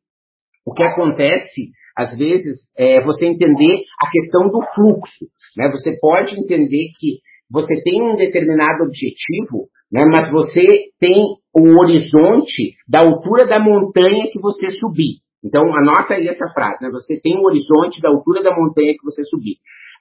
O 0.69 0.73
que 0.73 0.83
acontece, 0.83 1.71
às 1.97 2.15
vezes, 2.15 2.57
é 2.77 3.03
você 3.03 3.25
entender 3.25 3.81
a 3.99 4.09
questão 4.11 4.51
do 4.51 4.61
fluxo. 4.75 5.25
Né? 5.57 5.67
Você 5.71 5.97
pode 5.99 6.39
entender 6.39 6.91
que 6.95 7.17
você 7.49 7.81
tem 7.81 8.03
um 8.03 8.15
determinado 8.15 8.83
objetivo, 8.83 9.65
né? 9.91 10.03
mas 10.05 10.31
você 10.31 10.91
tem 10.99 11.17
o 11.55 11.81
horizonte 11.81 12.75
da 12.87 12.99
altura 12.99 13.47
da 13.47 13.59
montanha 13.59 14.29
que 14.31 14.39
você 14.39 14.69
subir. 14.69 15.17
Então, 15.43 15.63
anota 15.63 16.13
aí 16.13 16.27
essa 16.27 16.47
frase, 16.53 16.83
né? 16.83 16.89
Você 16.91 17.19
tem 17.19 17.37
o 17.37 17.47
horizonte 17.47 18.01
da 18.01 18.09
altura 18.09 18.43
da 18.43 18.53
montanha 18.53 18.93
que 18.93 19.03
você 19.03 19.23
subir. 19.23 19.55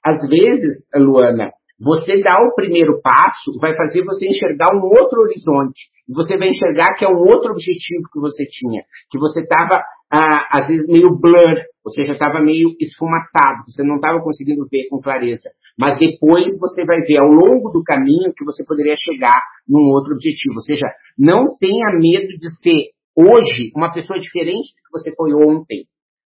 Às 0.05 0.19
vezes, 0.29 0.85
Luana, 0.93 1.49
você 1.79 2.21
dar 2.21 2.43
o 2.43 2.53
primeiro 2.55 2.99
passo 3.01 3.57
vai 3.59 3.73
fazer 3.75 4.03
você 4.03 4.27
enxergar 4.27 4.67
um 4.75 4.83
outro 4.83 5.21
horizonte. 5.21 5.79
E 6.09 6.13
você 6.13 6.35
vai 6.35 6.49
enxergar 6.49 6.93
que 6.97 7.05
é 7.05 7.07
um 7.07 7.19
outro 7.19 7.51
objetivo 7.51 8.03
que 8.11 8.19
você 8.19 8.43
tinha. 8.45 8.83
Que 9.09 9.17
você 9.17 9.41
estava, 9.41 9.81
ah, 10.11 10.47
às 10.51 10.67
vezes, 10.67 10.87
meio 10.87 11.15
blur. 11.19 11.55
Ou 11.85 11.91
seja, 11.91 12.13
estava 12.13 12.41
meio 12.41 12.75
esfumaçado. 12.79 13.63
Você 13.67 13.83
não 13.83 13.95
estava 13.95 14.21
conseguindo 14.21 14.67
ver 14.69 14.87
com 14.89 14.99
clareza. 14.99 15.49
Mas 15.77 15.97
depois 15.97 16.51
você 16.59 16.85
vai 16.85 16.99
ver 17.01 17.21
ao 17.21 17.29
longo 17.29 17.71
do 17.71 17.83
caminho 17.83 18.33
que 18.35 18.43
você 18.43 18.63
poderia 18.65 18.95
chegar 18.97 19.41
num 19.67 19.91
outro 19.93 20.13
objetivo. 20.13 20.55
Ou 20.55 20.61
seja, 20.61 20.85
não 21.17 21.57
tenha 21.57 21.95
medo 21.97 22.27
de 22.37 22.49
ser 22.61 22.91
hoje 23.15 23.71
uma 23.75 23.91
pessoa 23.91 24.19
diferente 24.19 24.73
do 24.75 24.81
que 24.85 24.91
você 24.91 25.15
foi 25.15 25.33
ontem. 25.33 25.85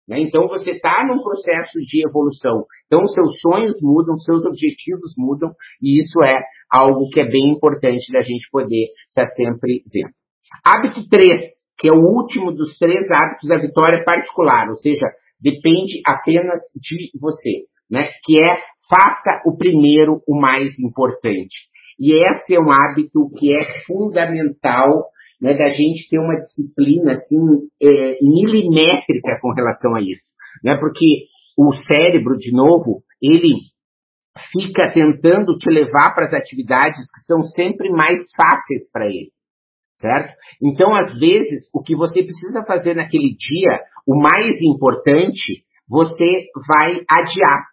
Né? 0.08 0.20
Então 0.20 0.48
você 0.48 0.70
está 0.70 1.04
num 1.06 1.22
processo 1.22 1.78
de 1.86 2.06
evolução. 2.06 2.64
Então 2.86 3.06
seus 3.08 3.40
sonhos 3.40 3.76
mudam, 3.80 4.18
seus 4.18 4.44
objetivos 4.44 5.14
mudam, 5.16 5.50
e 5.80 6.00
isso 6.00 6.22
é 6.22 6.42
algo 6.70 7.08
que 7.10 7.20
é 7.20 7.24
bem 7.24 7.52
importante 7.52 8.12
da 8.12 8.22
gente 8.22 8.48
poder 8.50 8.88
estar 9.08 9.26
sempre 9.26 9.82
vendo. 9.92 10.12
Hábito 10.64 11.08
3, 11.08 11.61
que 11.82 11.88
é 11.88 11.92
o 11.92 12.00
último 12.00 12.52
dos 12.52 12.78
três 12.78 13.10
hábitos 13.10 13.48
da 13.48 13.58
vitória 13.58 14.04
particular, 14.04 14.68
ou 14.70 14.76
seja, 14.76 15.04
depende 15.40 16.00
apenas 16.06 16.60
de 16.76 17.10
você, 17.20 17.64
né? 17.90 18.08
Que 18.24 18.40
é 18.40 18.56
faça 18.88 19.42
o 19.44 19.56
primeiro 19.56 20.22
o 20.28 20.40
mais 20.40 20.78
importante. 20.78 21.72
E 21.98 22.12
esse 22.12 22.54
é 22.54 22.60
um 22.60 22.70
hábito 22.70 23.28
que 23.36 23.52
é 23.52 23.84
fundamental 23.84 25.06
né, 25.40 25.54
da 25.54 25.70
gente 25.70 26.08
ter 26.08 26.18
uma 26.18 26.36
disciplina 26.36 27.14
assim 27.14 27.66
é, 27.82 28.18
milimétrica 28.22 29.40
com 29.40 29.52
relação 29.52 29.96
a 29.96 30.00
isso, 30.00 30.30
né? 30.62 30.76
Porque 30.76 31.24
o 31.58 31.74
cérebro, 31.74 32.36
de 32.38 32.52
novo, 32.52 33.02
ele 33.20 33.56
fica 34.52 34.92
tentando 34.94 35.58
te 35.58 35.68
levar 35.68 36.14
para 36.14 36.26
as 36.26 36.32
atividades 36.32 37.00
que 37.12 37.20
são 37.26 37.42
sempre 37.42 37.90
mais 37.90 38.20
fáceis 38.36 38.88
para 38.92 39.06
ele, 39.06 39.32
certo? 40.02 40.34
Então, 40.60 40.94
às 40.94 41.16
vezes, 41.18 41.70
o 41.72 41.80
que 41.80 41.94
você 41.94 42.22
precisa 42.22 42.64
fazer 42.66 42.94
naquele 42.94 43.34
dia, 43.36 43.80
o 44.06 44.20
mais 44.20 44.56
importante, 44.60 45.64
você 45.88 46.48
vai 46.68 47.00
adiar. 47.08 47.68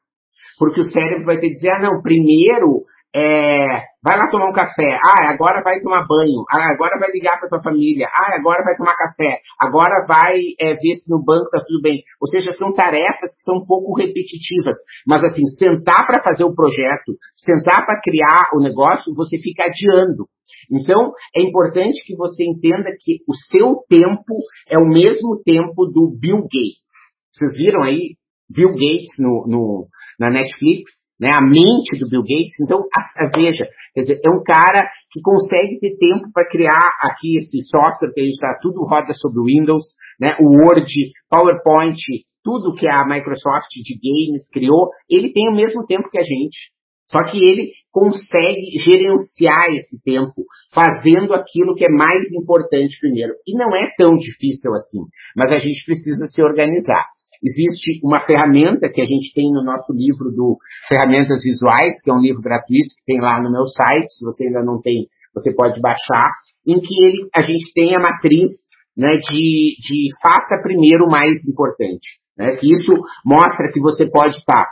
Porque 0.59 0.81
o 0.81 0.91
cérebro 0.91 1.25
vai 1.25 1.39
te 1.39 1.50
dizer, 1.50 1.71
ah, 1.71 1.81
não, 1.81 2.01
primeiro 2.01 2.86
é, 3.15 3.65
vai 4.03 4.17
lá 4.17 4.29
tomar 4.29 4.49
um 4.49 4.53
café. 4.53 4.99
Ah, 5.01 5.31
agora 5.33 5.63
vai 5.63 5.81
tomar 5.81 6.05
banho. 6.07 6.45
Ah, 6.49 6.69
agora 6.73 6.99
vai 6.99 7.09
ligar 7.11 7.39
para 7.39 7.49
tua 7.49 7.63
família. 7.63 8.07
Ah, 8.07 8.35
agora 8.37 8.63
vai 8.63 8.75
tomar 8.77 8.95
café. 8.95 9.39
Agora 9.59 10.05
vai 10.07 10.37
é, 10.59 10.75
ver 10.75 10.95
se 11.01 11.09
no 11.09 11.23
banco 11.23 11.49
tá 11.49 11.59
tudo 11.65 11.81
bem. 11.81 12.03
Ou 12.21 12.27
seja, 12.27 12.53
são 12.53 12.73
tarefas 12.75 13.33
que 13.35 13.41
são 13.41 13.57
um 13.57 13.65
pouco 13.65 13.97
repetitivas. 13.97 14.75
Mas 15.07 15.23
assim, 15.23 15.43
sentar 15.57 16.05
para 16.05 16.21
fazer 16.21 16.43
o 16.43 16.53
projeto, 16.53 17.17
sentar 17.37 17.85
para 17.85 17.99
criar 18.01 18.51
o 18.53 18.61
negócio, 18.61 19.13
você 19.15 19.37
fica 19.39 19.63
adiando. 19.65 20.25
Então, 20.71 21.11
é 21.35 21.41
importante 21.41 22.05
que 22.05 22.15
você 22.15 22.43
entenda 22.43 22.91
que 22.99 23.17
o 23.27 23.33
seu 23.49 23.83
tempo 23.89 24.33
é 24.69 24.77
o 24.77 24.87
mesmo 24.87 25.41
tempo 25.43 25.87
do 25.87 26.15
Bill 26.19 26.41
Gates. 26.43 26.89
Vocês 27.33 27.55
viram 27.57 27.81
aí 27.81 28.15
Bill 28.49 28.73
Gates 28.73 29.17
no, 29.17 29.45
no 29.47 29.87
na 30.19 30.29
Netflix? 30.29 30.98
Né, 31.19 31.29
a 31.31 31.41
mente 31.41 31.99
do 31.99 32.07
Bill 32.07 32.21
Gates. 32.21 32.55
Então, 32.61 32.79
a, 32.79 33.25
a, 33.25 33.29
veja, 33.35 33.67
quer 33.93 34.01
dizer, 34.01 34.21
é 34.23 34.29
um 34.29 34.41
cara 34.43 34.88
que 35.11 35.21
consegue 35.21 35.79
ter 35.79 35.97
tempo 35.97 36.31
para 36.33 36.47
criar 36.47 36.95
aqui 37.01 37.38
esse 37.38 37.59
software 37.69 38.13
que 38.13 38.21
a 38.21 38.23
gente 38.23 38.35
está, 38.35 38.57
tudo 38.61 38.85
roda 38.85 39.13
sobre 39.13 39.39
o 39.39 39.45
Windows, 39.45 39.83
né, 40.19 40.38
o 40.39 40.63
Word, 40.63 40.91
PowerPoint, 41.29 41.99
tudo 42.43 42.73
que 42.73 42.88
a 42.89 43.05
Microsoft 43.05 43.69
de 43.83 43.95
games 43.99 44.49
criou, 44.51 44.89
ele 45.09 45.33
tem 45.33 45.49
o 45.49 45.55
mesmo 45.55 45.85
tempo 45.85 46.09
que 46.09 46.19
a 46.19 46.23
gente. 46.23 46.71
Só 47.11 47.19
que 47.29 47.38
ele 47.38 47.71
consegue 47.91 48.77
gerenciar 48.77 49.73
esse 49.75 49.99
tempo, 50.03 50.45
fazendo 50.71 51.33
aquilo 51.33 51.73
que 51.75 51.83
é 51.83 51.89
mais 51.89 52.31
importante 52.31 52.99
primeiro. 53.01 53.33
E 53.47 53.57
não 53.57 53.75
é 53.75 53.89
tão 53.97 54.15
difícil 54.15 54.71
assim, 54.73 54.99
mas 55.35 55.51
a 55.51 55.57
gente 55.57 55.83
precisa 55.85 56.27
se 56.27 56.41
organizar. 56.41 57.05
Existe 57.41 58.01
uma 58.03 58.19
ferramenta 58.25 58.91
que 58.91 59.01
a 59.01 59.05
gente 59.05 59.34
tem 59.34 59.51
no 59.51 59.63
nosso 59.63 59.93
livro 59.93 60.29
do 60.36 60.58
Ferramentas 60.88 61.41
Visuais, 61.41 62.01
que 62.03 62.12
é 62.12 62.13
um 62.13 62.19
livro 62.19 62.41
gratuito 62.41 62.96
que 62.96 63.05
tem 63.05 63.22
lá 63.22 63.41
no 63.41 63.51
meu 63.51 63.65
site, 63.67 64.12
se 64.12 64.25
você 64.25 64.48
ainda 64.48 64.63
não 64.63 64.81
tem, 64.81 65.08
você 65.34 65.53
pode 65.53 65.79
baixar, 65.79 66.34
em 66.67 66.79
que 66.79 66.93
ele, 67.01 67.29
a 67.34 67.41
gente 67.41 67.72
tem 67.74 67.96
a 67.96 68.00
matriz 68.00 68.50
né, 68.96 69.15
de, 69.15 69.75
de 69.79 70.10
faça 70.22 70.62
primeiro 70.62 71.05
o 71.05 71.12
mais 71.12 71.36
importante. 71.48 72.19
Né, 72.38 72.55
que 72.58 72.72
isso 72.72 72.93
mostra 73.25 73.72
que 73.72 73.79
você 73.79 74.10
pode 74.10 74.36
estar 74.36 74.65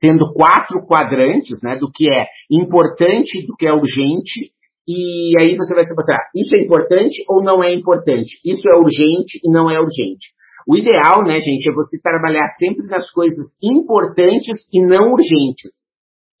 tendo 0.00 0.32
quatro 0.32 0.84
quadrantes 0.86 1.62
né, 1.62 1.76
do 1.76 1.90
que 1.90 2.10
é 2.10 2.26
importante, 2.50 3.46
do 3.46 3.54
que 3.54 3.66
é 3.66 3.72
urgente, 3.72 4.50
e 4.88 5.32
aí 5.40 5.56
você 5.56 5.74
vai 5.74 5.86
se 5.86 5.94
botar, 5.94 6.18
isso 6.34 6.54
é 6.56 6.64
importante 6.64 7.22
ou 7.28 7.42
não 7.42 7.62
é 7.62 7.72
importante? 7.72 8.40
Isso 8.44 8.68
é 8.68 8.76
urgente 8.76 9.38
e 9.44 9.50
não 9.50 9.70
é 9.70 9.78
urgente. 9.78 10.26
O 10.66 10.76
ideal, 10.76 11.22
né, 11.24 11.40
gente, 11.40 11.68
é 11.68 11.72
você 11.72 11.98
trabalhar 12.00 12.48
sempre 12.58 12.86
nas 12.86 13.10
coisas 13.10 13.56
importantes 13.62 14.58
e 14.72 14.80
não 14.80 15.12
urgentes. 15.12 15.72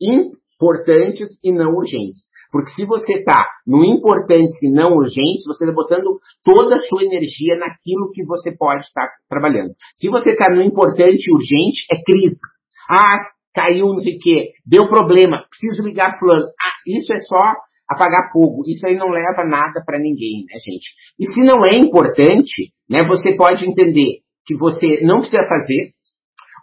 Importantes 0.00 1.28
e 1.42 1.52
não 1.52 1.74
urgentes. 1.74 2.32
Porque 2.52 2.70
se 2.74 2.84
você 2.84 3.12
está 3.20 3.48
no 3.66 3.82
importante 3.82 4.52
e 4.62 4.70
não 4.70 4.92
urgente, 4.96 5.44
você 5.46 5.64
está 5.64 5.74
botando 5.74 6.20
toda 6.44 6.76
a 6.76 6.78
sua 6.80 7.02
energia 7.02 7.56
naquilo 7.56 8.12
que 8.12 8.22
você 8.26 8.52
pode 8.52 8.84
estar 8.84 9.06
tá 9.06 9.12
trabalhando. 9.28 9.72
Se 9.96 10.08
você 10.10 10.32
está 10.32 10.54
no 10.54 10.62
importante 10.62 11.24
e 11.26 11.32
urgente, 11.32 11.86
é 11.90 11.96
crise. 12.04 12.38
Ah, 12.90 13.32
caiu 13.54 13.86
não 13.86 14.02
sei 14.02 14.16
o 14.16 14.18
quê, 14.18 14.52
deu 14.66 14.86
problema, 14.86 15.44
preciso 15.48 15.82
ligar 15.82 16.18
fulano. 16.18 16.44
Ah, 16.44 16.76
isso 16.86 17.12
é 17.12 17.18
só 17.18 17.54
apagar 17.92 18.32
fogo. 18.32 18.62
Isso 18.66 18.86
aí 18.86 18.96
não 18.96 19.08
leva 19.08 19.44
nada 19.44 19.82
para 19.84 19.98
ninguém, 19.98 20.44
né, 20.48 20.58
gente? 20.64 20.90
E 21.18 21.26
se 21.26 21.40
não 21.46 21.64
é 21.64 21.76
importante, 21.76 22.72
né, 22.88 23.06
você 23.06 23.36
pode 23.36 23.64
entender 23.64 24.20
que 24.46 24.56
você 24.56 25.00
não 25.02 25.20
precisa 25.20 25.46
fazer 25.48 25.92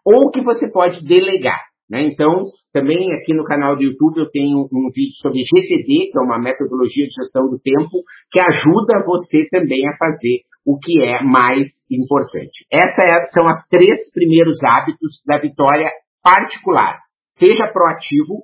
ou 0.06 0.32
que 0.32 0.44
você 0.44 0.70
pode 0.72 1.06
delegar. 1.06 1.62
Né? 1.90 2.04
Então, 2.04 2.46
também 2.72 3.10
aqui 3.14 3.34
no 3.34 3.44
canal 3.44 3.76
do 3.76 3.82
YouTube 3.82 4.20
eu 4.20 4.30
tenho 4.30 4.58
um 4.72 4.92
vídeo 4.94 5.16
sobre 5.22 5.42
GTD, 5.42 6.12
que 6.12 6.18
é 6.18 6.22
uma 6.22 6.40
metodologia 6.40 7.06
de 7.06 7.12
gestão 7.12 7.46
do 7.50 7.60
tempo, 7.60 8.04
que 8.32 8.40
ajuda 8.40 9.04
você 9.06 9.48
também 9.50 9.88
a 9.88 9.98
fazer 9.98 10.42
o 10.66 10.78
que 10.78 11.02
é 11.02 11.24
mais 11.24 11.68
importante. 11.90 12.66
Essas 12.72 13.06
é, 13.06 13.26
são 13.34 13.48
as 13.48 13.68
três 13.70 14.12
primeiros 14.14 14.60
hábitos 14.64 15.22
da 15.26 15.40
vitória 15.40 15.90
particular. 16.22 17.00
Seja 17.40 17.72
proativo, 17.74 18.44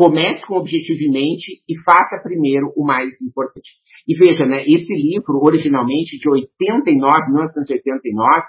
Comece 0.00 0.40
com 0.46 0.56
objetivo 0.56 0.98
em 0.98 1.12
mente 1.12 1.60
e 1.68 1.78
faça 1.84 2.22
primeiro 2.22 2.72
o 2.74 2.82
mais 2.82 3.20
importante. 3.20 3.68
E 4.08 4.16
veja, 4.16 4.46
né, 4.46 4.64
esse 4.64 4.94
livro, 4.94 5.36
originalmente 5.44 6.16
de 6.16 6.26
89, 6.26 7.26
1989, 7.28 8.46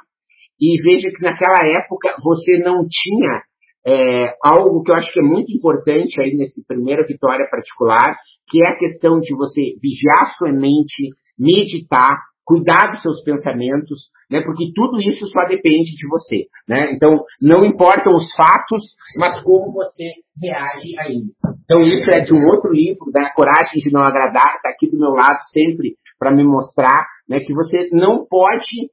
e 0.62 0.82
veja 0.82 1.10
que 1.12 1.22
naquela 1.22 1.68
época 1.68 2.16
você 2.24 2.58
não 2.60 2.88
tinha 2.88 3.44
é, 3.86 4.34
algo 4.42 4.82
que 4.82 4.92
eu 4.92 4.96
acho 4.96 5.12
que 5.12 5.20
é 5.20 5.24
muito 5.24 5.52
importante 5.52 6.22
aí 6.22 6.32
nesse 6.38 6.66
primeira 6.66 7.06
vitória 7.06 7.46
particular, 7.52 8.16
que 8.48 8.64
é 8.64 8.70
a 8.70 8.78
questão 8.78 9.20
de 9.20 9.36
você 9.36 9.76
vigiar 9.84 10.34
sua 10.38 10.54
mente, 10.54 11.10
meditar, 11.38 12.16
cuidar 12.52 12.92
dos 12.92 13.02
seus 13.02 13.24
pensamentos, 13.24 14.12
né? 14.30 14.42
Porque 14.42 14.74
tudo 14.76 15.00
isso 15.00 15.26
só 15.28 15.48
depende 15.48 15.96
de 15.96 16.06
você, 16.10 16.48
né? 16.68 16.92
Então, 16.92 17.24
não 17.42 17.64
importam 17.64 18.14
os 18.14 18.30
fatos, 18.36 18.82
mas 19.18 19.42
como 19.42 19.72
você 19.72 20.04
reage 20.42 21.00
a 21.00 21.08
eles. 21.08 21.32
Então, 21.64 21.82
isso 21.82 22.10
é 22.10 22.20
de 22.20 22.34
um 22.34 22.46
outro 22.48 22.74
livro, 22.74 23.10
da 23.14 23.22
né? 23.22 23.32
Coragem 23.34 23.80
de 23.80 23.90
Não 23.90 24.02
Agradar, 24.02 24.56
está 24.56 24.70
aqui 24.70 24.92
do 24.92 25.00
meu 25.00 25.12
lado 25.12 25.40
sempre 25.54 25.96
para 26.20 26.36
me 26.36 26.44
mostrar, 26.44 27.08
né? 27.30 27.40
Que 27.40 27.54
você 27.54 27.88
não 27.94 28.26
pode 28.28 28.92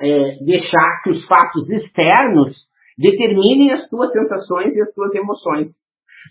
é, 0.00 0.44
deixar 0.44 1.00
que 1.02 1.10
os 1.10 1.26
fatos 1.26 1.70
externos 1.70 2.68
determinem 2.98 3.72
as 3.72 3.88
suas 3.88 4.10
sensações 4.10 4.76
e 4.76 4.82
as 4.82 4.92
suas 4.92 5.14
emoções. 5.14 5.70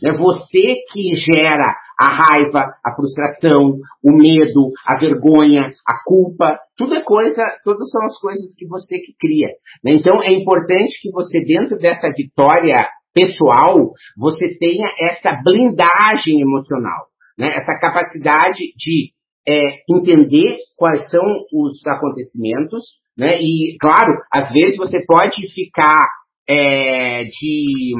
É 0.03 0.11
você 0.11 0.75
que 0.91 1.13
gera 1.15 1.75
a 1.99 2.05
raiva, 2.05 2.73
a 2.83 2.95
frustração, 2.95 3.77
o 4.03 4.11
medo, 4.11 4.71
a 4.85 4.97
vergonha, 4.99 5.71
a 5.87 6.03
culpa. 6.05 6.59
Tudo 6.77 6.95
é 6.95 7.01
coisa, 7.01 7.41
todas 7.63 7.89
são 7.89 8.03
as 8.05 8.19
coisas 8.19 8.55
que 8.57 8.67
você 8.67 8.97
que 8.99 9.13
cria. 9.19 9.49
Né? 9.83 9.93
Então 9.93 10.21
é 10.21 10.33
importante 10.33 10.99
que 11.01 11.11
você, 11.11 11.43
dentro 11.45 11.77
dessa 11.77 12.09
vitória 12.15 12.77
pessoal, 13.13 13.91
você 14.17 14.57
tenha 14.57 14.87
essa 14.99 15.39
blindagem 15.43 16.41
emocional. 16.41 17.07
Né? 17.37 17.47
Essa 17.47 17.79
capacidade 17.79 18.73
de 18.77 19.11
é, 19.47 19.79
entender 19.89 20.57
quais 20.77 21.09
são 21.09 21.23
os 21.53 21.85
acontecimentos, 21.85 22.85
né? 23.17 23.39
E, 23.41 23.77
claro, 23.79 24.11
às 24.33 24.49
vezes 24.51 24.75
você 24.75 24.97
pode 25.05 25.35
ficar 25.53 26.01
é, 26.47 27.25
de 27.25 27.93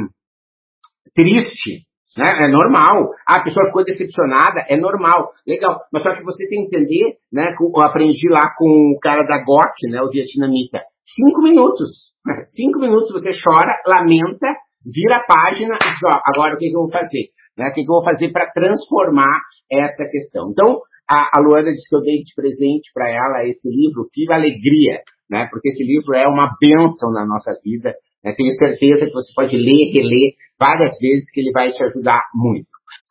triste, 1.13 1.85
né? 2.17 2.45
É 2.45 2.47
normal. 2.47 3.09
Ah, 3.27 3.37
a 3.37 3.43
pessoa 3.43 3.67
ficou 3.67 3.83
decepcionada, 3.83 4.65
é 4.69 4.77
normal. 4.77 5.31
Legal. 5.47 5.81
Mas 5.91 6.03
só 6.03 6.15
que 6.15 6.23
você 6.23 6.47
tem 6.47 6.67
que 6.67 6.75
entender, 6.75 7.17
né? 7.31 7.55
Eu 7.59 7.81
aprendi 7.81 8.29
lá 8.29 8.53
com 8.57 8.93
o 8.95 8.99
cara 8.99 9.23
da 9.23 9.43
GOT, 9.43 9.89
né? 9.89 10.01
O 10.01 10.09
vietnamita. 10.09 10.81
Cinco 11.15 11.41
minutos. 11.41 12.13
Cinco 12.55 12.79
minutos 12.79 13.11
você 13.11 13.29
chora, 13.43 13.81
lamenta, 13.87 14.47
vira 14.85 15.17
a 15.17 15.25
página 15.25 15.75
e 15.75 15.93
diz, 15.93 15.99
ó, 16.05 16.19
agora 16.33 16.55
o 16.55 16.57
que, 16.57 16.69
que 16.69 16.75
eu 16.75 16.81
vou 16.81 16.91
fazer? 16.91 17.29
Né? 17.57 17.69
O 17.69 17.73
que, 17.73 17.83
que 17.83 17.89
eu 17.89 17.95
vou 17.95 18.03
fazer 18.03 18.31
para 18.31 18.51
transformar 18.51 19.39
essa 19.71 20.05
questão? 20.09 20.43
Então, 20.51 20.81
a, 21.09 21.37
a 21.37 21.41
Luana 21.41 21.71
disse 21.71 21.89
que 21.89 21.95
eu 21.95 22.01
dei 22.01 22.23
de 22.23 22.33
presente 22.35 22.89
para 22.93 23.09
ela 23.09 23.47
esse 23.47 23.69
livro, 23.69 24.09
Viva 24.15 24.35
Alegria, 24.35 25.01
né? 25.29 25.47
Porque 25.51 25.69
esse 25.69 25.83
livro 25.83 26.13
é 26.13 26.27
uma 26.27 26.55
bênção 26.59 27.11
na 27.13 27.25
nossa 27.25 27.51
vida. 27.63 27.95
Tenho 28.31 28.53
certeza 28.53 29.05
que 29.05 29.11
você 29.11 29.33
pode 29.35 29.57
ler, 29.57 29.91
reler 29.91 30.33
várias 30.57 30.97
vezes 30.97 31.29
que 31.31 31.41
ele 31.41 31.51
vai 31.51 31.71
te 31.71 31.83
ajudar 31.83 32.21
muito. 32.33 32.67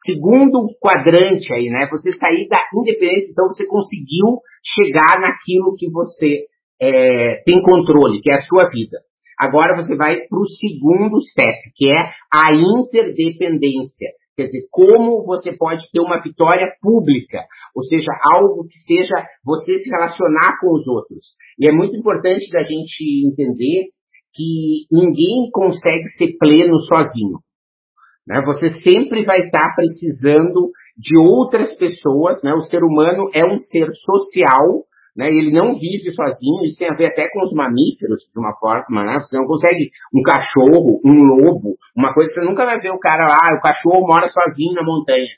Segundo 0.07 0.69
quadrante 0.81 1.52
aí, 1.52 1.69
né? 1.69 1.87
Você 1.90 2.12
sair 2.12 2.49
da 2.49 2.62
independência, 2.75 3.31
então 3.31 3.47
você 3.49 3.66
conseguiu 3.66 4.40
chegar 4.64 5.21
naquilo 5.21 5.76
que 5.76 5.90
você 5.90 6.47
é, 6.81 7.42
tem 7.45 7.62
controle, 7.62 8.21
que 8.21 8.31
é 8.31 8.35
a 8.35 8.42
sua 8.42 8.69
vida. 8.71 8.99
Agora 9.38 9.76
você 9.76 9.97
vai 9.97 10.16
para 10.16 10.38
o 10.38 10.47
segundo 10.47 11.21
step, 11.21 11.59
que 11.76 11.88
é 11.88 12.12
a 12.33 12.54
interdependência. 12.54 14.11
Quer 14.37 14.47
dizer, 14.47 14.66
como 14.71 15.25
você 15.25 15.57
pode 15.57 15.83
ter 15.92 16.00
uma 16.00 16.23
vitória 16.23 16.73
pública, 16.81 17.45
ou 17.76 17.83
seja, 17.85 18.11
algo 18.25 18.66
que 18.66 18.78
seja 18.78 19.14
você 19.45 19.76
se 19.78 19.90
relacionar 19.90 20.59
com 20.61 20.73
os 20.73 20.87
outros. 20.88 21.35
E 21.59 21.69
é 21.69 21.73
muito 21.73 21.97
importante 21.97 22.50
da 22.50 22.62
gente 22.62 23.28
entender 23.28 23.90
que 24.34 24.86
ninguém 24.90 25.50
consegue 25.52 26.06
ser 26.16 26.36
pleno 26.38 26.78
sozinho. 26.80 27.38
Né? 28.26 28.40
Você 28.44 28.78
sempre 28.78 29.24
vai 29.24 29.40
estar 29.40 29.74
precisando 29.74 30.70
de 30.96 31.18
outras 31.18 31.76
pessoas. 31.76 32.42
Né? 32.42 32.52
O 32.54 32.62
ser 32.62 32.82
humano 32.82 33.30
é 33.34 33.44
um 33.44 33.58
ser 33.58 33.88
social, 33.92 34.84
né? 35.16 35.28
ele 35.28 35.50
não 35.50 35.78
vive 35.78 36.10
sozinho. 36.12 36.64
Isso 36.64 36.78
tem 36.78 36.90
a 36.90 36.96
ver 36.96 37.06
até 37.06 37.28
com 37.30 37.44
os 37.44 37.52
mamíferos, 37.52 38.20
de 38.32 38.40
uma 38.40 38.54
forma. 38.58 39.04
Né? 39.04 39.20
Você 39.20 39.36
não 39.36 39.46
consegue 39.46 39.90
um 40.14 40.22
cachorro, 40.22 41.00
um 41.04 41.22
lobo, 41.22 41.76
uma 41.96 42.14
coisa. 42.14 42.32
Você 42.32 42.40
nunca 42.40 42.64
vai 42.64 42.80
ver 42.80 42.90
o 42.90 43.00
cara 43.00 43.26
lá, 43.26 43.58
o 43.58 43.62
cachorro 43.62 44.06
mora 44.06 44.30
sozinho 44.30 44.74
na 44.74 44.82
montanha. 44.82 45.28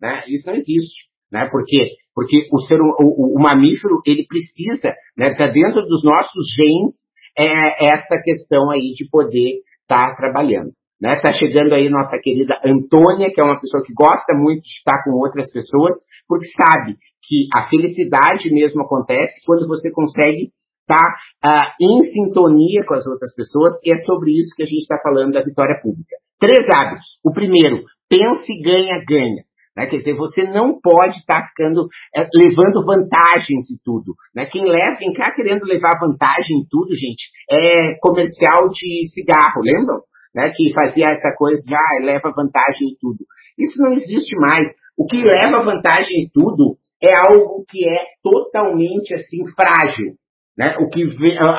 Né? 0.00 0.24
Isso 0.28 0.46
não 0.46 0.54
existe. 0.54 1.08
Né? 1.32 1.48
Por 1.50 1.64
quê? 1.64 1.96
Porque 2.14 2.46
o, 2.52 2.60
ser, 2.60 2.80
o, 2.80 2.94
o, 3.00 3.38
o 3.38 3.42
mamífero 3.42 4.00
ele 4.06 4.24
precisa, 4.24 4.94
né, 5.18 5.34
tá 5.34 5.48
dentro 5.48 5.82
dos 5.82 6.04
nossos 6.04 6.44
genes, 6.54 6.94
é 7.38 7.86
essa 7.86 8.20
questão 8.22 8.70
aí 8.70 8.92
de 8.94 9.08
poder 9.10 9.60
estar 9.82 10.10
tá 10.10 10.16
trabalhando. 10.16 10.72
Né? 11.00 11.20
Tá 11.20 11.32
chegando 11.32 11.74
aí 11.74 11.88
nossa 11.88 12.18
querida 12.18 12.58
Antônia, 12.64 13.30
que 13.32 13.40
é 13.40 13.44
uma 13.44 13.60
pessoa 13.60 13.82
que 13.84 13.92
gosta 13.92 14.34
muito 14.34 14.62
de 14.62 14.78
estar 14.78 15.02
com 15.04 15.10
outras 15.22 15.50
pessoas, 15.52 15.94
porque 16.26 16.46
sabe 16.46 16.96
que 17.26 17.48
a 17.52 17.68
felicidade 17.68 18.50
mesmo 18.50 18.82
acontece 18.82 19.34
quando 19.44 19.66
você 19.66 19.90
consegue 19.90 20.50
estar 20.80 21.00
tá, 21.40 21.70
uh, 21.70 21.84
em 21.84 22.02
sintonia 22.10 22.84
com 22.86 22.94
as 22.94 23.06
outras 23.06 23.34
pessoas, 23.34 23.72
e 23.82 23.92
é 23.92 23.96
sobre 24.04 24.32
isso 24.32 24.54
que 24.54 24.62
a 24.62 24.66
gente 24.66 24.82
está 24.82 24.98
falando 25.02 25.32
da 25.32 25.42
vitória 25.42 25.80
pública. 25.82 26.16
Três 26.38 26.64
hábitos. 26.68 27.18
O 27.24 27.32
primeiro, 27.32 27.84
pense, 28.08 28.52
ganha, 28.62 29.02
ganha. 29.08 29.44
Né? 29.76 29.86
Quer 29.86 29.98
dizer, 29.98 30.14
você 30.14 30.44
não 30.44 30.80
pode 30.80 31.18
estar 31.18 31.42
tá 31.42 31.48
ficando 31.48 31.88
é, 32.14 32.26
levando 32.32 32.86
vantagens 32.86 33.70
em 33.70 33.78
tudo. 33.84 34.14
Né? 34.34 34.46
Quem 34.46 34.64
leva, 34.64 34.96
quem 34.96 35.12
cá 35.12 35.32
querendo 35.34 35.64
levar 35.64 35.98
vantagem 36.00 36.58
em 36.58 36.66
tudo, 36.70 36.94
gente, 36.94 37.26
é 37.50 37.98
comercial 38.00 38.68
de 38.68 39.08
cigarro, 39.12 39.62
lembram? 39.62 40.00
Né? 40.34 40.52
Que 40.56 40.72
fazia 40.72 41.10
essa 41.10 41.34
coisa 41.36 41.62
de, 41.66 41.74
ah, 41.74 42.04
leva 42.04 42.32
vantagem 42.34 42.88
em 42.88 42.96
tudo. 43.00 43.24
Isso 43.58 43.74
não 43.78 43.92
existe 43.92 44.34
mais. 44.36 44.68
O 44.96 45.06
que 45.06 45.20
leva 45.22 45.64
vantagem 45.64 46.22
em 46.22 46.30
tudo 46.32 46.76
é 47.02 47.12
algo 47.28 47.64
que 47.68 47.84
é 47.84 48.04
totalmente 48.22 49.14
assim 49.14 49.44
frágil. 49.56 50.14
Né? 50.56 50.76
O 50.78 50.88
que 50.88 51.02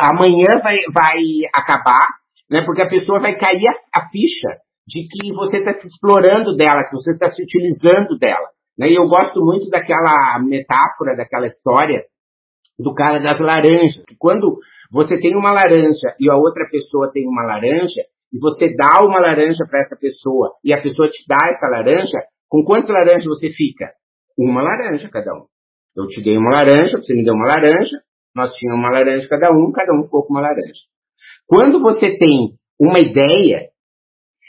amanhã 0.02 0.62
vai, 0.64 0.78
vai 0.94 1.18
acabar, 1.54 2.08
né? 2.50 2.64
porque 2.66 2.82
a 2.82 2.90
pessoa 2.90 3.20
vai 3.20 3.38
cair 3.38 3.68
a, 3.68 4.02
a 4.02 4.10
ficha 4.10 4.65
de 4.88 5.08
que 5.08 5.34
você 5.34 5.58
está 5.58 5.74
se 5.74 5.88
explorando 5.88 6.56
dela, 6.56 6.84
que 6.84 6.96
você 6.96 7.12
está 7.12 7.32
se 7.32 7.42
utilizando 7.42 8.18
dela. 8.18 8.48
Né? 8.78 8.90
E 8.90 8.96
eu 8.96 9.08
gosto 9.08 9.40
muito 9.40 9.70
daquela 9.70 10.40
metáfora, 10.48 11.16
daquela 11.16 11.48
história 11.48 12.04
do 12.78 12.94
cara 12.94 13.20
das 13.20 13.40
laranjas. 13.40 14.04
Que 14.08 14.16
quando 14.18 14.60
você 14.92 15.20
tem 15.20 15.36
uma 15.36 15.52
laranja 15.52 16.16
e 16.20 16.30
a 16.30 16.36
outra 16.36 16.68
pessoa 16.70 17.12
tem 17.12 17.24
uma 17.28 17.46
laranja, 17.46 18.04
e 18.34 18.40
você 18.40 18.76
dá 18.76 19.00
uma 19.02 19.20
laranja 19.20 19.66
para 19.70 19.80
essa 19.80 19.96
pessoa 20.00 20.56
e 20.64 20.74
a 20.74 20.82
pessoa 20.82 21.08
te 21.10 21.24
dá 21.28 21.38
essa 21.50 21.68
laranja, 21.68 22.20
com 22.50 22.64
quantas 22.66 22.90
laranjas 22.90 23.26
você 23.26 23.50
fica? 23.50 23.92
Uma 24.38 24.62
laranja 24.62 25.10
cada 25.10 25.32
um. 25.32 25.46
Eu 25.96 26.06
te 26.08 26.22
dei 26.22 26.38
uma 26.38 26.52
laranja, 26.52 26.98
você 26.98 27.14
me 27.14 27.24
deu 27.24 27.34
uma 27.34 27.48
laranja, 27.48 27.98
nós 28.36 28.54
tínhamos 28.54 28.82
uma 28.84 28.92
laranja 28.92 29.28
cada 29.30 29.50
um, 29.50 29.72
cada 29.72 29.94
um 29.94 30.04
ficou 30.04 30.26
com 30.28 30.34
uma 30.34 30.42
laranja. 30.42 30.84
Quando 31.48 31.80
você 31.82 32.18
tem 32.18 32.58
uma 32.78 33.00
ideia, 33.00 33.70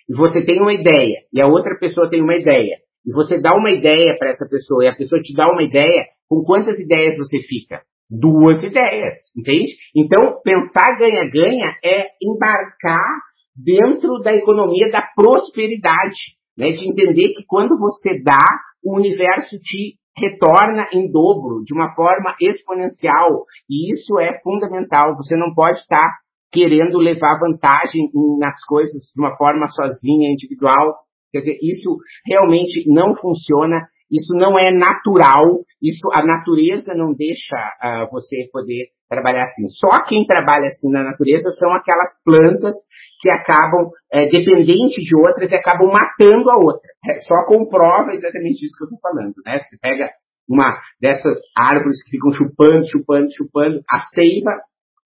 e 0.08 0.14
você 0.16 0.44
tem 0.44 0.60
uma 0.60 0.72
ideia, 0.72 1.22
e 1.32 1.40
a 1.40 1.46
outra 1.46 1.76
pessoa 1.78 2.08
tem 2.08 2.22
uma 2.22 2.36
ideia, 2.36 2.76
e 3.04 3.12
você 3.12 3.40
dá 3.40 3.56
uma 3.56 3.70
ideia 3.70 4.16
para 4.18 4.30
essa 4.30 4.46
pessoa, 4.48 4.84
e 4.84 4.88
a 4.88 4.94
pessoa 4.94 5.20
te 5.20 5.34
dá 5.34 5.46
uma 5.46 5.62
ideia, 5.62 6.06
com 6.28 6.42
quantas 6.44 6.78
ideias 6.78 7.16
você 7.16 7.38
fica? 7.40 7.82
Duas 8.08 8.62
ideias, 8.62 9.14
entende? 9.36 9.74
Então, 9.94 10.40
pensar 10.42 10.96
ganha-ganha 10.98 11.74
é 11.84 12.06
embarcar 12.22 13.20
dentro 13.56 14.20
da 14.22 14.34
economia 14.34 14.90
da 14.90 15.02
prosperidade, 15.14 16.36
né? 16.56 16.72
de 16.72 16.88
entender 16.88 17.34
que 17.34 17.44
quando 17.46 17.78
você 17.78 18.22
dá, 18.22 18.44
o 18.84 18.96
universo 18.96 19.58
te 19.58 19.96
retorna 20.18 20.88
em 20.92 21.10
dobro, 21.10 21.62
de 21.64 21.74
uma 21.74 21.94
forma 21.94 22.34
exponencial. 22.40 23.44
E 23.68 23.92
isso 23.92 24.18
é 24.18 24.40
fundamental. 24.40 25.14
Você 25.16 25.36
não 25.36 25.54
pode 25.54 25.80
estar 25.80 26.10
querendo 26.52 26.98
levar 26.98 27.38
vantagem 27.38 28.10
nas 28.38 28.56
coisas 28.64 29.12
de 29.14 29.20
uma 29.20 29.36
forma 29.36 29.68
sozinha, 29.68 30.32
individual. 30.32 30.96
Quer 31.32 31.40
dizer, 31.40 31.58
isso 31.60 31.96
realmente 32.26 32.84
não 32.86 33.14
funciona, 33.16 33.88
isso 34.10 34.32
não 34.34 34.58
é 34.58 34.70
natural, 34.70 35.64
isso 35.82 36.08
a 36.14 36.24
natureza 36.24 36.94
não 36.94 37.14
deixa 37.14 37.56
uh, 37.56 38.10
você 38.10 38.48
poder 38.52 38.86
trabalhar 39.08 39.44
assim. 39.44 39.68
Só 39.68 40.02
quem 40.08 40.26
trabalha 40.26 40.68
assim 40.68 40.90
na 40.90 41.02
natureza 41.02 41.50
são 41.50 41.72
aquelas 41.72 42.10
plantas 42.24 42.74
que 43.20 43.30
acabam 43.30 43.90
é, 44.12 44.28
dependentes 44.28 45.04
de 45.04 45.16
outras 45.16 45.50
e 45.50 45.56
acabam 45.56 45.88
matando 45.88 46.50
a 46.50 46.56
outra. 46.56 46.88
É, 47.08 47.18
só 47.20 47.46
comprova 47.46 48.10
exatamente 48.12 48.66
isso 48.66 48.76
que 48.76 48.84
eu 48.84 48.88
estou 48.88 49.00
falando, 49.00 49.34
né? 49.44 49.60
Você 49.62 49.76
pega 49.80 50.10
uma 50.48 50.78
dessas 51.00 51.38
árvores 51.56 52.02
que 52.04 52.10
ficam 52.10 52.30
chupando, 52.32 52.86
chupando, 52.86 53.28
chupando, 53.32 53.80
a 53.90 54.00
seiva 54.14 54.52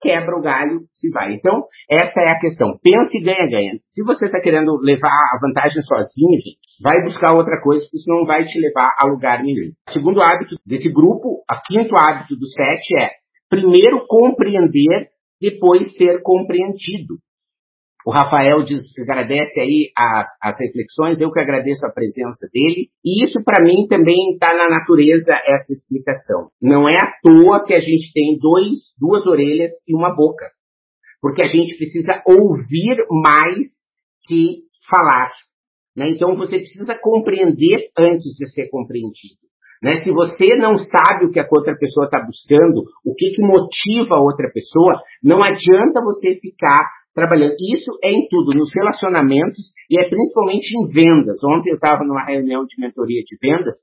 quebra 0.01 0.37
o 0.37 0.43
galho, 0.43 0.81
se 0.93 1.11
vai. 1.11 1.35
Então, 1.35 1.63
essa 1.89 2.21
é 2.21 2.31
a 2.31 2.39
questão. 2.39 2.79
Pensa 2.83 3.11
e 3.15 3.23
ganha, 3.23 3.51
ganha. 3.51 3.73
Se 3.87 4.05
você 4.05 4.27
está 4.27 4.41
querendo 4.41 4.79
levar 4.83 5.09
a 5.09 5.39
vantagem 5.41 5.83
sozinho, 5.83 6.41
gente, 6.41 6.59
vai 6.83 7.03
buscar 7.05 7.35
outra 7.35 7.61
coisa, 7.63 7.85
porque 7.85 7.97
isso 7.97 8.11
não 8.11 8.27
vai 8.27 8.45
te 8.45 8.59
levar 8.59 8.95
a 8.99 9.07
lugar 9.07 9.43
nenhum. 9.43 9.73
O 9.89 9.93
segundo 9.93 10.23
hábito 10.23 10.57
desse 10.67 10.91
grupo, 10.91 11.43
o 11.43 11.63
quinto 11.67 11.95
hábito 11.97 12.37
do 12.37 12.47
sete 12.49 12.97
é 12.99 13.11
primeiro 13.49 14.07
compreender, 14.07 15.09
depois 15.41 15.95
ser 15.97 16.21
compreendido. 16.23 17.19
O 18.07 18.13
Rafael 18.13 18.63
diz, 18.65 18.81
agradece 18.99 19.61
aí 19.61 19.91
as, 19.97 20.27
as 20.43 20.59
reflexões, 20.59 21.21
eu 21.21 21.31
que 21.31 21.41
agradeço 21.41 21.85
a 21.85 21.93
presença 21.93 22.49
dele. 22.53 22.89
E 23.05 23.25
isso 23.25 23.43
para 23.45 23.63
mim 23.63 23.87
também 23.89 24.33
está 24.33 24.55
na 24.55 24.69
natureza 24.69 25.33
essa 25.45 25.73
explicação. 25.73 26.49
Não 26.61 26.89
é 26.89 26.97
à 26.97 27.13
toa 27.23 27.65
que 27.65 27.75
a 27.75 27.81
gente 27.81 28.13
tem 28.13 28.39
dois, 28.39 28.79
duas 28.99 29.27
orelhas 29.27 29.71
e 29.87 29.95
uma 29.95 30.15
boca. 30.15 30.47
Porque 31.21 31.43
a 31.43 31.47
gente 31.47 31.77
precisa 31.77 32.23
ouvir 32.27 33.05
mais 33.23 33.69
que 34.27 34.63
falar. 34.89 35.31
Né? 35.95 36.11
Então 36.11 36.37
você 36.37 36.59
precisa 36.59 36.99
compreender 37.01 37.91
antes 37.99 38.35
de 38.37 38.49
ser 38.51 38.71
compreendido. 38.71 39.41
Né? 39.83 39.97
Se 40.03 40.11
você 40.11 40.57
não 40.57 40.77
sabe 40.77 41.27
o 41.27 41.31
que 41.31 41.41
a 41.41 41.49
outra 41.51 41.77
pessoa 41.77 42.07
está 42.07 42.21
buscando, 42.21 42.85
o 43.05 43.15
que, 43.15 43.31
que 43.31 43.43
motiva 43.43 44.17
a 44.17 44.23
outra 44.23 44.51
pessoa, 44.53 45.01
não 45.23 45.43
adianta 45.43 46.03
você 46.03 46.39
ficar 46.41 46.87
trabalhando. 47.15 47.55
Isso 47.59 47.91
é 48.03 48.11
em 48.11 48.29
tudo, 48.29 48.57
nos 48.57 48.71
relacionamentos 48.75 49.73
e 49.89 50.01
é 50.01 50.09
principalmente 50.09 50.77
em 50.77 50.89
vendas. 50.89 51.43
Ontem 51.45 51.71
eu 51.71 51.77
estava 51.77 52.05
numa 52.05 52.25
reunião 52.25 52.65
de 52.65 52.81
mentoria 52.81 53.23
de 53.25 53.37
vendas 53.41 53.75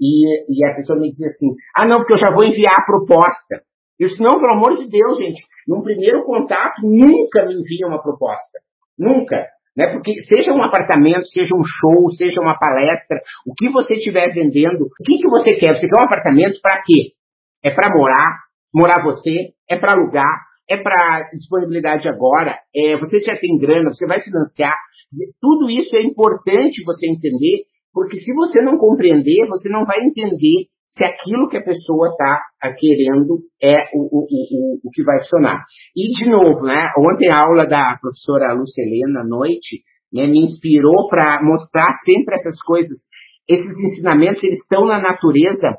e, 0.00 0.44
e, 0.48 0.64
a 0.64 0.76
pessoa 0.76 0.98
me 0.98 1.10
dizia 1.10 1.28
assim: 1.28 1.48
ah, 1.74 1.86
não, 1.86 1.98
porque 1.98 2.14
eu 2.14 2.18
já 2.18 2.30
vou 2.30 2.44
enviar 2.44 2.74
a 2.78 2.86
proposta. 2.86 3.62
Eu 3.98 4.08
disse: 4.08 4.22
não, 4.22 4.38
pelo 4.38 4.52
amor 4.52 4.76
de 4.76 4.88
Deus, 4.88 5.18
gente, 5.18 5.42
num 5.66 5.82
primeiro 5.82 6.24
contato 6.24 6.82
nunca 6.82 7.44
me 7.46 7.54
envia 7.54 7.86
uma 7.86 8.00
proposta. 8.00 8.58
Nunca. 8.98 9.46
Né? 9.76 9.92
Porque 9.92 10.20
seja 10.22 10.52
um 10.52 10.62
apartamento, 10.62 11.26
seja 11.26 11.54
um 11.54 11.62
show, 11.62 12.10
seja 12.10 12.40
uma 12.40 12.58
palestra, 12.58 13.20
o 13.46 13.54
que 13.54 13.70
você 13.70 13.94
estiver 13.94 14.32
vendendo, 14.32 14.86
o 14.86 15.04
que, 15.04 15.18
que 15.18 15.28
você 15.28 15.54
quer? 15.54 15.74
Você 15.74 15.86
quer 15.86 16.00
um 16.00 16.04
apartamento 16.04 16.60
para 16.60 16.82
quê? 16.84 17.12
É 17.62 17.70
para 17.72 17.92
morar, 17.96 18.40
morar 18.74 19.02
você, 19.04 19.52
é 19.68 19.78
para 19.78 19.92
alugar, 19.92 20.47
é 20.68 20.76
para 20.76 21.28
disponibilidade 21.32 22.08
agora, 22.08 22.58
é, 22.74 22.96
você 22.98 23.18
já 23.20 23.36
tem 23.36 23.58
grana, 23.58 23.90
você 23.90 24.06
vai 24.06 24.20
financiar. 24.20 24.76
Tudo 25.40 25.70
isso 25.70 25.96
é 25.96 26.02
importante 26.02 26.84
você 26.84 27.08
entender, 27.08 27.64
porque 27.92 28.18
se 28.18 28.34
você 28.34 28.60
não 28.60 28.76
compreender, 28.76 29.48
você 29.48 29.68
não 29.68 29.86
vai 29.86 30.00
entender 30.04 30.66
se 30.88 31.04
aquilo 31.04 31.48
que 31.48 31.56
a 31.56 31.64
pessoa 31.64 32.08
está 32.08 32.42
querendo 32.78 33.40
é 33.62 33.88
o, 33.94 34.02
o, 34.02 34.26
o, 34.30 34.80
o 34.84 34.90
que 34.90 35.02
vai 35.02 35.18
funcionar. 35.20 35.62
E, 35.96 36.12
de 36.12 36.30
novo, 36.30 36.62
né, 36.62 36.90
ontem 36.98 37.30
a 37.30 37.44
aula 37.44 37.66
da 37.66 37.96
professora 38.00 38.52
Lucelena 38.52 39.20
à 39.20 39.24
noite 39.24 39.82
né, 40.12 40.26
me 40.26 40.40
inspirou 40.40 41.08
para 41.08 41.42
mostrar 41.42 41.86
sempre 42.04 42.34
essas 42.34 42.60
coisas. 42.62 42.98
Esses 43.48 43.66
ensinamentos, 43.66 44.42
eles 44.42 44.60
estão 44.60 44.86
na 44.86 45.00
natureza 45.00 45.78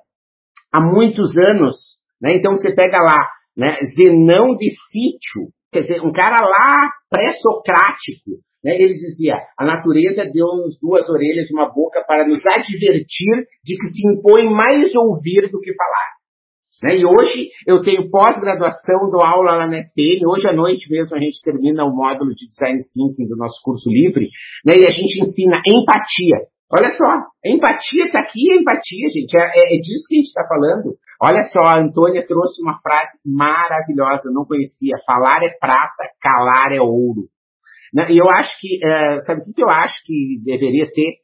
há 0.74 0.82
muitos 0.82 1.36
anos. 1.38 1.76
Né? 2.22 2.36
Então, 2.36 2.54
você 2.54 2.74
pega 2.74 2.98
lá 3.00 3.18
né? 3.60 3.76
Zenão 3.94 4.56
de 4.56 4.72
sítio, 4.90 5.52
quer 5.70 5.82
dizer, 5.82 6.02
um 6.02 6.14
cara 6.14 6.40
lá 6.40 6.90
pré-socrático, 7.10 8.40
né? 8.64 8.72
ele 8.80 8.94
dizia, 8.94 9.36
a 9.58 9.66
natureza 9.66 10.24
deu-nos 10.32 10.80
duas 10.82 11.08
orelhas 11.10 11.50
e 11.50 11.54
uma 11.54 11.68
boca 11.68 12.02
para 12.08 12.26
nos 12.26 12.42
advertir 12.48 13.36
de 13.64 13.76
que 13.76 13.88
se 13.92 14.08
impõe 14.08 14.50
mais 14.50 14.96
ouvir 14.96 15.52
do 15.52 15.60
que 15.60 15.74
falar. 15.76 16.10
Né? 16.82 17.00
E 17.00 17.06
hoje 17.06 17.50
eu 17.68 17.84
tenho 17.84 18.10
pós-graduação, 18.10 19.12
dou 19.12 19.22
aula 19.22 19.56
lá 19.56 19.68
na 19.68 19.80
SPM, 19.80 20.26
hoje 20.26 20.48
à 20.48 20.54
noite 20.54 20.90
mesmo 20.90 21.18
a 21.18 21.20
gente 21.20 21.42
termina 21.44 21.84
o 21.84 21.94
módulo 21.94 22.34
de 22.34 22.48
Design 22.48 22.80
Thinking 22.80 23.28
do 23.28 23.36
nosso 23.36 23.60
curso 23.62 23.90
livre, 23.90 24.30
né? 24.66 24.78
e 24.78 24.88
a 24.88 24.92
gente 24.92 25.20
ensina 25.20 25.62
empatia. 25.68 26.48
Olha 26.72 26.96
só, 26.96 27.06
empatia 27.44 28.06
está 28.06 28.20
aqui, 28.20 28.46
empatia, 28.54 29.10
gente, 29.10 29.36
é, 29.36 29.42
é, 29.42 29.76
é 29.76 29.80
disso 29.80 30.06
que 30.08 30.16
a 30.16 30.20
gente 30.20 30.28
está 30.28 30.48
falando. 30.48 30.96
Olha 31.22 31.42
só, 31.50 31.60
a 31.66 31.80
Antônia 31.80 32.26
trouxe 32.28 32.62
uma 32.62 32.80
frase 32.80 33.18
maravilhosa, 33.26 34.30
não 34.32 34.46
conhecia. 34.46 34.96
Falar 35.06 35.44
é 35.44 35.50
prata, 35.60 36.12
calar 36.22 36.72
é 36.72 36.80
ouro. 36.80 37.28
Né, 37.92 38.12
e 38.12 38.20
eu 38.20 38.30
acho 38.30 38.56
que, 38.60 38.80
é, 38.86 39.22
sabe 39.24 39.42
o 39.42 39.54
que 39.54 39.64
eu 39.64 39.70
acho 39.70 39.98
que 40.06 40.40
deveria 40.46 40.86
ser? 40.86 41.18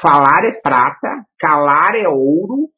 Falar 0.00 0.46
é 0.46 0.60
prata, 0.62 1.26
calar 1.40 1.96
é 1.96 2.08
ouro 2.08 2.68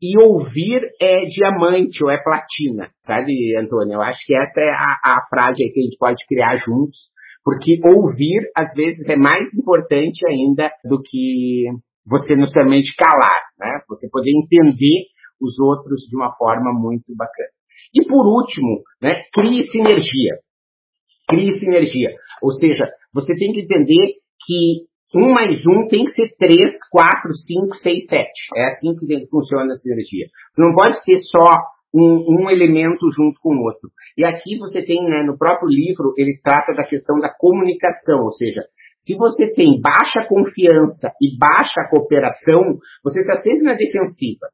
e 0.00 0.18
ouvir 0.18 0.80
é 1.00 1.26
diamante 1.26 2.02
ou 2.02 2.10
é 2.10 2.22
platina, 2.22 2.90
sabe, 3.02 3.54
Antônia? 3.56 3.94
Eu 3.94 4.02
acho 4.02 4.24
que 4.24 4.34
essa 4.34 4.60
é 4.60 4.70
a, 4.70 5.16
a 5.16 5.26
frase 5.28 5.70
que 5.72 5.80
a 5.80 5.82
gente 5.82 5.98
pode 5.98 6.24
criar 6.26 6.56
juntos 6.56 7.10
porque 7.46 7.78
ouvir, 7.84 8.50
às 8.56 8.74
vezes, 8.74 9.08
é 9.08 9.14
mais 9.14 9.46
importante 9.54 10.26
ainda 10.26 10.68
do 10.84 11.00
que 11.00 11.62
você 12.04 12.34
necessariamente 12.34 12.92
calar, 12.96 13.40
né? 13.56 13.82
Você 13.88 14.08
poder 14.10 14.32
entender 14.32 15.06
os 15.40 15.56
outros 15.60 16.00
de 16.10 16.16
uma 16.16 16.34
forma 16.34 16.72
muito 16.74 17.14
bacana. 17.14 17.48
E 17.94 18.04
por 18.04 18.26
último, 18.26 18.82
né, 19.00 19.22
crie 19.32 19.64
sinergia. 19.68 20.38
Crie 21.28 21.56
sinergia. 21.60 22.16
Ou 22.42 22.50
seja, 22.50 22.90
você 23.14 23.32
tem 23.36 23.52
que 23.52 23.60
entender 23.60 24.14
que 24.44 24.86
um 25.14 25.32
mais 25.32 25.64
um 25.64 25.86
tem 25.86 26.04
que 26.04 26.10
ser 26.10 26.34
três, 26.36 26.74
quatro, 26.90 27.32
cinco, 27.32 27.76
seis, 27.76 28.06
sete. 28.08 28.48
É 28.56 28.66
assim 28.66 28.96
que 28.98 29.28
funciona 29.30 29.72
a 29.72 29.76
sinergia. 29.76 30.26
Você 30.50 30.62
não 30.62 30.74
pode 30.74 31.00
ser 31.04 31.16
só 31.18 31.46
um, 31.96 32.44
um, 32.44 32.50
elemento 32.50 33.10
junto 33.10 33.40
com 33.40 33.54
o 33.54 33.64
outro. 33.64 33.90
E 34.16 34.24
aqui 34.24 34.58
você 34.58 34.84
tem, 34.84 35.08
né, 35.08 35.22
no 35.22 35.38
próprio 35.38 35.68
livro, 35.68 36.12
ele 36.16 36.38
trata 36.42 36.74
da 36.74 36.84
questão 36.84 37.18
da 37.18 37.32
comunicação, 37.32 38.24
ou 38.24 38.30
seja, 38.32 38.62
se 38.96 39.14
você 39.16 39.52
tem 39.52 39.80
baixa 39.80 40.28
confiança 40.28 41.12
e 41.22 41.38
baixa 41.38 41.88
cooperação, 41.90 42.78
você 43.02 43.20
está 43.20 43.36
sempre 43.38 43.62
na 43.62 43.74
defensiva. 43.74 44.48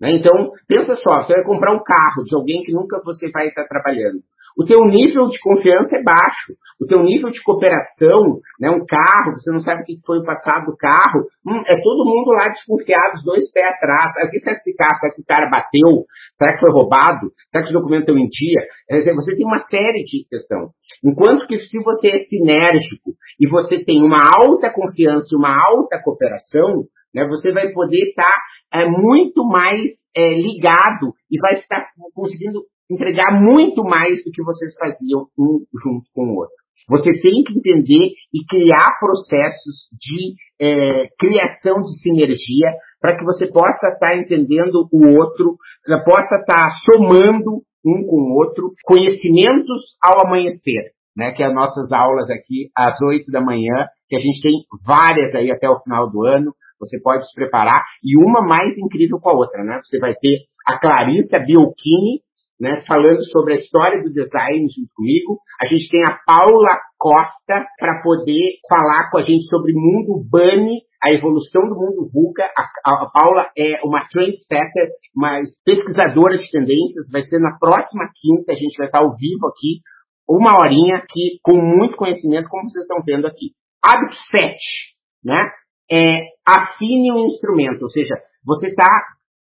Né? 0.00 0.12
Então, 0.16 0.50
pensa 0.66 0.94
só, 0.96 1.22
você 1.22 1.34
vai 1.34 1.44
comprar 1.44 1.72
um 1.72 1.82
carro 1.82 2.24
de 2.24 2.34
alguém 2.34 2.62
que 2.62 2.72
nunca 2.72 3.00
você 3.04 3.30
vai 3.30 3.48
estar 3.48 3.66
trabalhando. 3.66 4.22
O 4.56 4.64
teu 4.64 4.84
nível 4.84 5.28
de 5.28 5.38
confiança 5.40 5.96
é 5.96 6.02
baixo. 6.02 6.54
O 6.80 6.86
teu 6.86 6.98
nível 6.98 7.30
de 7.30 7.40
cooperação, 7.44 8.42
né, 8.58 8.68
um 8.68 8.84
carro, 8.84 9.30
você 9.36 9.52
não 9.52 9.60
sabe 9.60 9.82
o 9.82 9.84
que 9.84 10.00
foi 10.04 10.18
o 10.18 10.24
passado 10.24 10.66
do 10.66 10.76
carro, 10.76 11.30
hum, 11.46 11.62
é 11.68 11.80
todo 11.80 12.04
mundo 12.04 12.32
lá 12.34 12.48
desconfiado, 12.48 13.18
os 13.18 13.24
dois 13.24 13.52
pés 13.52 13.66
atrás. 13.66 14.10
O 14.26 14.30
que 14.30 14.38
você 14.40 14.46
vai 14.46 14.54
explicar? 14.54 14.98
Será 14.98 15.14
que 15.14 15.22
o 15.22 15.24
cara 15.24 15.48
bateu? 15.48 16.04
Será 16.34 16.54
que 16.54 16.60
foi 16.60 16.72
roubado? 16.72 17.30
Será 17.48 17.62
que 17.62 17.70
os 17.70 17.78
documentos 17.78 18.08
estão 18.08 18.18
em 18.18 18.28
dia? 18.28 18.66
Você 19.14 19.36
tem 19.36 19.46
uma 19.46 19.62
série 19.70 20.02
de 20.02 20.26
questões. 20.28 20.70
Enquanto 21.04 21.46
que 21.46 21.60
se 21.60 21.78
você 21.78 22.08
é 22.08 22.24
sinérgico 22.24 23.14
e 23.38 23.48
você 23.48 23.84
tem 23.84 24.02
uma 24.02 24.18
alta 24.18 24.72
confiança 24.72 25.26
e 25.30 25.36
uma 25.36 25.54
alta 25.54 26.02
cooperação, 26.02 26.90
né, 27.14 27.24
você 27.28 27.52
vai 27.52 27.70
poder 27.72 28.08
estar 28.08 28.26
tá 28.26 28.80
é, 28.80 28.88
muito 28.88 29.44
mais 29.44 29.90
é, 30.16 30.34
ligado 30.34 31.14
e 31.30 31.38
vai 31.38 31.54
estar 31.54 31.86
conseguindo 32.14 32.60
entregar 32.90 33.40
muito 33.40 33.82
mais 33.84 34.22
do 34.24 34.30
que 34.30 34.42
vocês 34.42 34.72
faziam 34.78 35.26
um 35.38 35.64
junto 35.82 36.06
com 36.14 36.24
o 36.26 36.36
outro. 36.36 36.62
Você 36.88 37.10
tem 37.20 37.42
que 37.44 37.58
entender 37.58 38.10
e 38.34 38.44
criar 38.48 38.98
processos 38.98 39.88
de 39.92 40.34
é, 40.60 41.08
criação 41.18 41.80
de 41.80 42.00
sinergia 42.02 42.68
para 43.00 43.16
que 43.16 43.24
você 43.24 43.46
possa 43.46 43.88
estar 43.88 43.98
tá 43.98 44.16
entendendo 44.16 44.88
o 44.92 45.18
outro, 45.18 45.56
possa 46.04 46.36
estar 46.36 46.56
tá 46.56 46.70
somando 46.84 47.62
um 47.84 48.06
com 48.06 48.16
o 48.16 48.36
outro 48.38 48.72
conhecimentos 48.84 49.96
ao 50.02 50.26
amanhecer, 50.26 50.92
né? 51.16 51.32
Que 51.32 51.42
é 51.42 51.46
as 51.46 51.54
nossas 51.54 51.92
aulas 51.92 52.30
aqui 52.30 52.70
às 52.76 53.00
oito 53.02 53.30
da 53.30 53.40
manhã, 53.40 53.88
que 54.08 54.16
a 54.16 54.20
gente 54.20 54.40
tem 54.40 54.52
várias 54.84 55.34
aí 55.34 55.50
até 55.50 55.68
o 55.68 55.80
final 55.80 56.10
do 56.10 56.24
ano. 56.24 56.54
Você 56.78 57.00
pode 57.00 57.28
se 57.28 57.34
preparar 57.34 57.82
e 58.02 58.16
uma 58.16 58.46
mais 58.46 58.76
incrível 58.76 59.18
com 59.20 59.30
a 59.30 59.34
outra, 59.34 59.62
né? 59.64 59.80
Você 59.84 59.98
vai 59.98 60.14
ter 60.14 60.38
a 60.66 60.78
Clarissa 60.78 61.38
Biolchini, 61.38 62.22
né, 62.62 62.84
falando 62.86 63.24
sobre 63.24 63.54
a 63.54 63.56
história 63.56 64.00
do 64.00 64.12
design 64.12 64.62
junto 64.70 64.88
comigo. 64.94 65.40
A 65.60 65.66
gente 65.66 65.90
tem 65.90 66.00
a 66.06 66.18
Paula 66.24 66.78
Costa 66.96 67.66
para 67.76 68.00
poder 68.02 68.58
falar 68.68 69.10
com 69.10 69.18
a 69.18 69.22
gente 69.22 69.44
sobre 69.46 69.72
mundo 69.74 70.22
Bunny, 70.30 70.82
a 71.02 71.10
evolução 71.10 71.62
do 71.68 71.74
mundo 71.74 72.08
VUCA. 72.14 72.44
A, 72.56 72.62
a, 72.62 73.02
a, 73.02 73.10
Paula 73.10 73.50
é 73.58 73.80
uma 73.84 74.06
trendsetter, 74.08 74.90
uma 75.16 75.40
pesquisadora 75.64 76.38
de 76.38 76.48
tendências. 76.48 77.10
Vai 77.10 77.22
ser 77.22 77.40
na 77.40 77.58
próxima 77.58 78.06
quinta, 78.14 78.52
a 78.52 78.56
gente 78.56 78.78
vai 78.78 78.86
estar 78.86 79.00
ao 79.00 79.16
vivo 79.16 79.48
aqui, 79.48 79.82
uma 80.28 80.54
horinha 80.54 80.98
aqui, 80.98 81.40
com 81.42 81.56
muito 81.56 81.96
conhecimento, 81.96 82.48
como 82.48 82.70
vocês 82.70 82.84
estão 82.84 83.02
vendo 83.04 83.26
aqui. 83.26 83.50
Hábito 83.84 84.14
7, 84.30 84.56
né? 85.24 85.42
é, 85.92 86.20
afine 86.46 87.12
o 87.12 87.26
instrumento, 87.26 87.82
ou 87.82 87.90
seja, 87.90 88.14
você 88.44 88.68
está 88.68 88.88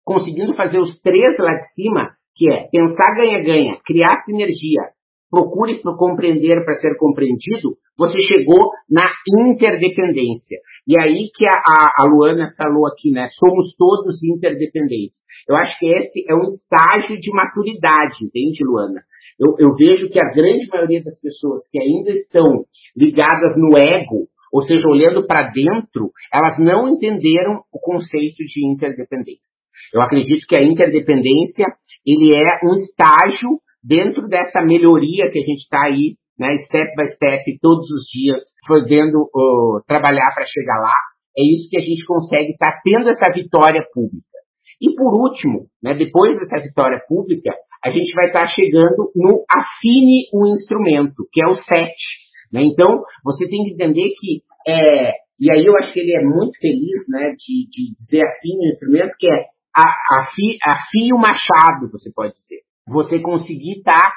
conseguindo 0.04 0.54
fazer 0.54 0.78
os 0.78 0.96
três 1.00 1.36
lá 1.40 1.54
de 1.54 1.74
cima, 1.74 2.15
que 2.36 2.50
é 2.50 2.68
pensar 2.70 3.14
ganha-ganha, 3.16 3.78
criar 3.84 4.16
sinergia, 4.24 4.92
procure 5.30 5.80
compreender 5.98 6.64
para 6.64 6.74
ser 6.74 6.96
compreendido, 6.98 7.76
você 7.98 8.18
chegou 8.20 8.70
na 8.88 9.04
interdependência. 9.50 10.58
E 10.86 11.00
aí 11.00 11.30
que 11.34 11.46
a, 11.46 11.90
a, 11.98 12.04
Luana 12.04 12.52
falou 12.56 12.86
aqui, 12.86 13.10
né? 13.10 13.28
Somos 13.32 13.74
todos 13.76 14.22
interdependentes. 14.22 15.18
Eu 15.48 15.56
acho 15.56 15.78
que 15.78 15.86
esse 15.86 16.24
é 16.28 16.34
um 16.34 16.42
estágio 16.42 17.18
de 17.18 17.32
maturidade, 17.32 18.24
entende, 18.24 18.64
Luana? 18.64 19.02
Eu, 19.38 19.56
eu 19.58 19.74
vejo 19.74 20.08
que 20.08 20.20
a 20.20 20.32
grande 20.32 20.66
maioria 20.68 21.02
das 21.02 21.18
pessoas 21.20 21.62
que 21.70 21.80
ainda 21.80 22.10
estão 22.10 22.64
ligadas 22.96 23.56
no 23.56 23.76
ego, 23.76 24.28
ou 24.52 24.62
seja, 24.62 24.88
olhando 24.88 25.26
para 25.26 25.50
dentro, 25.50 26.12
elas 26.32 26.56
não 26.58 26.88
entenderam 26.88 27.62
o 27.72 27.80
conceito 27.80 28.44
de 28.44 28.66
interdependência. 28.66 29.66
Eu 29.92 30.00
acredito 30.00 30.46
que 30.48 30.56
a 30.56 30.62
interdependência 30.62 31.66
ele 32.06 32.34
é 32.34 32.66
um 32.66 32.74
estágio 32.74 33.58
dentro 33.82 34.28
dessa 34.28 34.62
melhoria 34.62 35.30
que 35.30 35.38
a 35.38 35.42
gente 35.42 35.62
está 35.62 35.84
aí 35.84 36.16
né, 36.38 36.54
step 36.68 36.94
by 36.94 37.08
step, 37.14 37.58
todos 37.60 37.90
os 37.90 38.04
dias, 38.12 38.42
podendo 38.66 39.22
uh, 39.24 39.80
trabalhar 39.86 40.32
para 40.34 40.44
chegar 40.44 40.78
lá. 40.78 40.94
É 41.36 41.42
isso 41.42 41.68
que 41.70 41.78
a 41.78 41.82
gente 41.82 42.04
consegue 42.04 42.52
estar 42.52 42.72
tá 42.72 42.80
tendo 42.84 43.08
essa 43.08 43.32
vitória 43.32 43.82
pública. 43.92 44.24
E 44.80 44.94
por 44.94 45.14
último, 45.14 45.66
né, 45.82 45.94
depois 45.94 46.38
dessa 46.38 46.62
vitória 46.62 47.00
pública, 47.08 47.54
a 47.82 47.90
gente 47.90 48.12
vai 48.14 48.26
estar 48.26 48.42
tá 48.42 48.48
chegando 48.48 49.10
no 49.14 49.44
afine 49.48 50.28
o 50.32 50.46
instrumento, 50.46 51.26
que 51.32 51.42
é 51.42 51.48
o 51.48 51.54
SET. 51.54 51.96
Né? 52.52 52.62
Então, 52.64 53.02
você 53.24 53.48
tem 53.48 53.64
que 53.64 53.72
entender 53.72 54.10
que, 54.18 54.42
é, 54.68 55.12
e 55.40 55.52
aí 55.52 55.64
eu 55.64 55.76
acho 55.76 55.92
que 55.92 56.00
ele 56.00 56.12
é 56.16 56.22
muito 56.22 56.58
feliz 56.60 57.08
né, 57.08 57.30
de, 57.30 57.68
de 57.70 57.94
dizer 57.96 58.22
afine 58.26 58.68
o 58.68 58.72
instrumento, 58.72 59.16
que 59.18 59.26
é 59.26 59.44
afie, 59.76 60.58
afie 60.64 61.12
o 61.12 61.18
machado, 61.18 61.90
você 61.90 62.10
pode 62.14 62.34
dizer. 62.34 62.62
Você 62.88 63.20
conseguir 63.20 63.78
estar 63.78 63.98
tá 63.98 64.12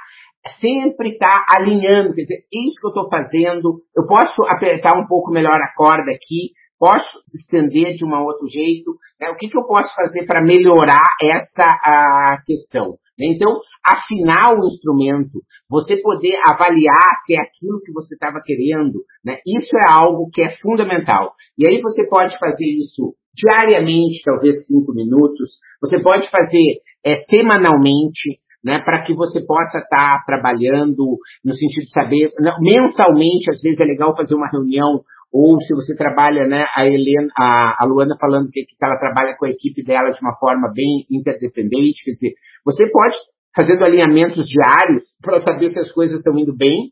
sempre 0.59 1.09
está 1.09 1.45
alinhando, 1.49 2.13
quer 2.13 2.21
dizer, 2.21 2.45
isso 2.51 2.79
que 2.79 2.87
eu 2.87 2.89
estou 2.89 3.09
fazendo, 3.09 3.81
eu 3.95 4.07
posso 4.07 4.41
apertar 4.53 4.97
um 4.97 5.05
pouco 5.05 5.31
melhor 5.31 5.59
a 5.61 5.73
corda 5.75 6.11
aqui, 6.11 6.53
posso 6.79 7.19
estender 7.33 7.95
de 7.95 8.05
um 8.05 8.13
outro 8.23 8.47
jeito, 8.47 8.95
né? 9.19 9.29
o 9.29 9.35
que, 9.35 9.49
que 9.49 9.57
eu 9.57 9.65
posso 9.65 9.93
fazer 9.93 10.25
para 10.25 10.41
melhorar 10.41 11.03
essa 11.21 11.65
a 11.83 12.41
questão. 12.45 12.97
Né? 13.17 13.27
Então, 13.27 13.59
afinar 13.85 14.55
o 14.55 14.65
instrumento, 14.65 15.41
você 15.69 16.01
poder 16.01 16.35
avaliar 16.45 17.19
se 17.25 17.33
é 17.33 17.41
aquilo 17.41 17.81
que 17.81 17.91
você 17.91 18.15
estava 18.15 18.41
querendo, 18.41 19.03
né? 19.23 19.39
isso 19.45 19.75
é 19.75 19.93
algo 19.93 20.29
que 20.31 20.41
é 20.41 20.55
fundamental. 20.57 21.33
E 21.57 21.67
aí 21.67 21.81
você 21.81 22.07
pode 22.07 22.37
fazer 22.39 22.65
isso 22.65 23.13
diariamente, 23.33 24.21
talvez 24.23 24.65
cinco 24.65 24.93
minutos, 24.93 25.57
você 25.81 26.01
pode 26.01 26.29
fazer 26.29 26.81
é, 27.05 27.15
semanalmente, 27.29 28.39
né, 28.63 28.79
para 28.83 29.03
que 29.05 29.13
você 29.13 29.39
possa 29.45 29.77
estar 29.77 29.87
tá 29.87 30.23
trabalhando 30.25 31.17
no 31.43 31.53
sentido 31.53 31.85
de 31.85 31.91
saber, 31.91 32.31
mensalmente, 32.59 33.49
às 33.51 33.61
vezes 33.61 33.79
é 33.79 33.85
legal 33.85 34.15
fazer 34.15 34.35
uma 34.35 34.49
reunião, 34.49 35.01
ou 35.31 35.61
se 35.61 35.73
você 35.73 35.95
trabalha, 35.95 36.45
né, 36.47 36.65
a 36.75 36.85
Helena, 36.85 37.27
a, 37.37 37.83
a 37.83 37.85
Luana 37.85 38.17
falando 38.19 38.49
que, 38.49 38.65
que 38.65 38.75
ela 38.81 38.97
trabalha 38.97 39.35
com 39.37 39.45
a 39.45 39.49
equipe 39.49 39.83
dela 39.83 40.11
de 40.11 40.19
uma 40.21 40.35
forma 40.37 40.71
bem 40.73 41.05
interdependente, 41.09 42.03
quer 42.03 42.11
dizer, 42.11 42.33
você 42.65 42.89
pode 42.91 43.15
fazendo 43.55 43.83
alinhamentos 43.83 44.45
diários 44.47 45.03
para 45.21 45.39
saber 45.39 45.69
se 45.69 45.79
as 45.79 45.91
coisas 45.91 46.19
estão 46.19 46.37
indo 46.37 46.55
bem, 46.55 46.91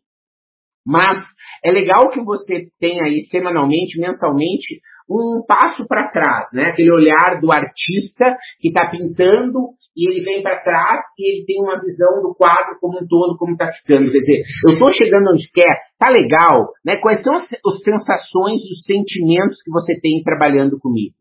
mas 0.85 1.19
é 1.63 1.71
legal 1.71 2.09
que 2.11 2.23
você 2.23 2.67
tenha 2.79 3.03
aí 3.03 3.21
semanalmente, 3.29 3.99
mensalmente, 3.99 4.79
um 5.09 5.43
passo 5.47 5.87
para 5.87 6.09
trás, 6.11 6.49
né? 6.53 6.69
Aquele 6.71 6.91
olhar 6.91 7.39
do 7.41 7.51
artista 7.51 8.35
que 8.59 8.69
está 8.69 8.89
pintando 8.89 9.73
e 9.95 10.07
ele 10.09 10.23
vem 10.23 10.43
para 10.43 10.61
trás 10.61 11.01
e 11.17 11.37
ele 11.37 11.45
tem 11.45 11.61
uma 11.61 11.79
visão 11.81 12.21
do 12.21 12.35
quadro 12.35 12.77
como 12.79 12.99
um 12.99 13.07
todo, 13.07 13.37
como 13.37 13.53
está 13.53 13.71
ficando. 13.71 14.11
Quer 14.11 14.19
dizer, 14.19 14.43
eu 14.67 14.73
estou 14.73 14.89
chegando 14.89 15.31
onde 15.31 15.49
quer, 15.51 15.75
tá 15.97 16.09
legal, 16.09 16.69
né? 16.85 16.97
Quais 16.97 17.23
são 17.23 17.33
as, 17.33 17.43
as 17.43 17.79
sensações 17.83 18.61
os 18.71 18.83
sentimentos 18.85 19.61
que 19.63 19.71
você 19.71 19.99
tem 19.99 20.21
trabalhando 20.23 20.77
comigo? 20.79 21.15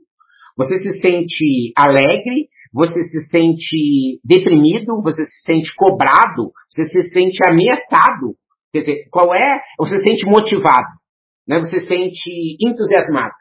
Você 0.57 0.77
se 0.79 1.01
sente 1.01 1.73
alegre? 1.77 2.49
Você 2.73 3.01
se 3.01 3.23
sente 3.31 4.21
deprimido? 4.25 5.01
Você 5.03 5.25
se 5.25 5.43
sente 5.47 5.75
cobrado? 5.75 6.53
Você 6.71 6.85
se 6.85 7.11
sente 7.11 7.39
ameaçado? 7.49 8.35
Quer 8.73 8.81
dizer, 8.81 9.09
qual 9.11 9.35
é? 9.35 9.61
Você 9.79 9.99
se 9.99 10.05
sente 10.05 10.27
motivado? 10.27 10.97
Né? 11.49 11.59
Você 11.61 11.81
se 11.81 11.87
sente 11.87 12.57
entusiasmado? 12.61 13.33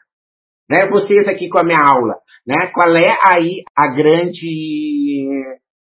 Né? 0.68 0.88
Vocês 0.88 1.28
aqui 1.28 1.48
com 1.48 1.58
a 1.58 1.64
minha 1.64 1.78
aula, 1.86 2.16
né? 2.46 2.70
Qual 2.74 2.94
é 2.96 3.16
aí 3.32 3.62
a 3.78 3.88
grande 3.88 5.28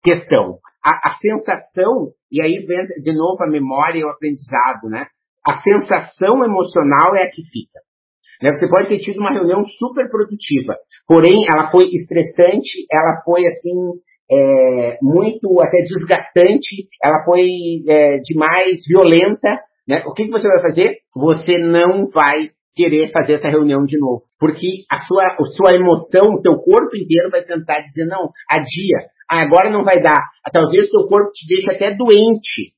questão? 0.03 0.59
A, 0.85 1.11
a 1.11 1.17
sensação, 1.19 2.12
e 2.31 2.43
aí 2.43 2.65
vem 2.65 3.03
de 3.03 3.12
novo 3.12 3.43
a 3.43 3.51
memória 3.51 3.99
e 3.99 4.05
o 4.05 4.11
aprendizado, 4.11 4.89
né? 4.89 5.07
A 5.47 5.61
sensação 5.61 6.45
emocional 6.45 7.15
é 7.17 7.23
a 7.23 7.31
que 7.31 7.43
fica. 7.51 7.81
Né? 8.43 8.51
Você 8.55 8.69
pode 8.69 8.89
ter 8.89 8.99
tido 8.99 9.19
uma 9.19 9.33
reunião 9.33 9.65
super 9.79 10.11
produtiva, 10.11 10.77
porém 11.07 11.47
ela 11.53 11.71
foi 11.71 11.89
estressante, 11.89 12.87
ela 12.91 13.23
foi 13.25 13.47
assim 13.47 14.01
é, 14.31 14.99
muito 15.01 15.61
até 15.61 15.83
desgastante, 15.83 16.89
ela 17.03 17.25
foi 17.25 17.49
é, 17.89 18.19
demais 18.19 18.83
violenta. 18.89 19.61
Né? 19.89 20.03
O 20.07 20.12
que, 20.12 20.25
que 20.25 20.31
você 20.31 20.49
vai 20.49 20.61
fazer? 20.62 20.99
Você 21.15 21.59
não 21.59 22.11
vai 22.11 22.51
querer 22.77 23.11
fazer 23.11 23.35
essa 23.35 23.49
reunião 23.49 23.85
de 23.85 23.99
novo. 23.99 24.25
Porque 24.39 24.85
a 24.93 24.99
sua, 24.99 25.25
a 25.25 25.47
sua 25.57 25.75
emoção, 25.75 26.35
o 26.35 26.43
teu 26.43 26.57
corpo 26.59 26.95
inteiro 26.95 27.31
vai 27.31 27.43
tentar 27.43 27.81
dizer, 27.81 28.05
não, 28.05 28.31
adia, 28.49 29.09
ah, 29.29 29.41
agora 29.41 29.71
não 29.71 29.83
vai 29.83 30.01
dar. 30.01 30.23
Talvez 30.53 30.87
o 30.89 30.91
teu 30.91 31.09
corpo 31.09 31.33
te 31.33 31.49
deixe 31.49 31.71
até 31.71 31.97
doente 31.97 32.75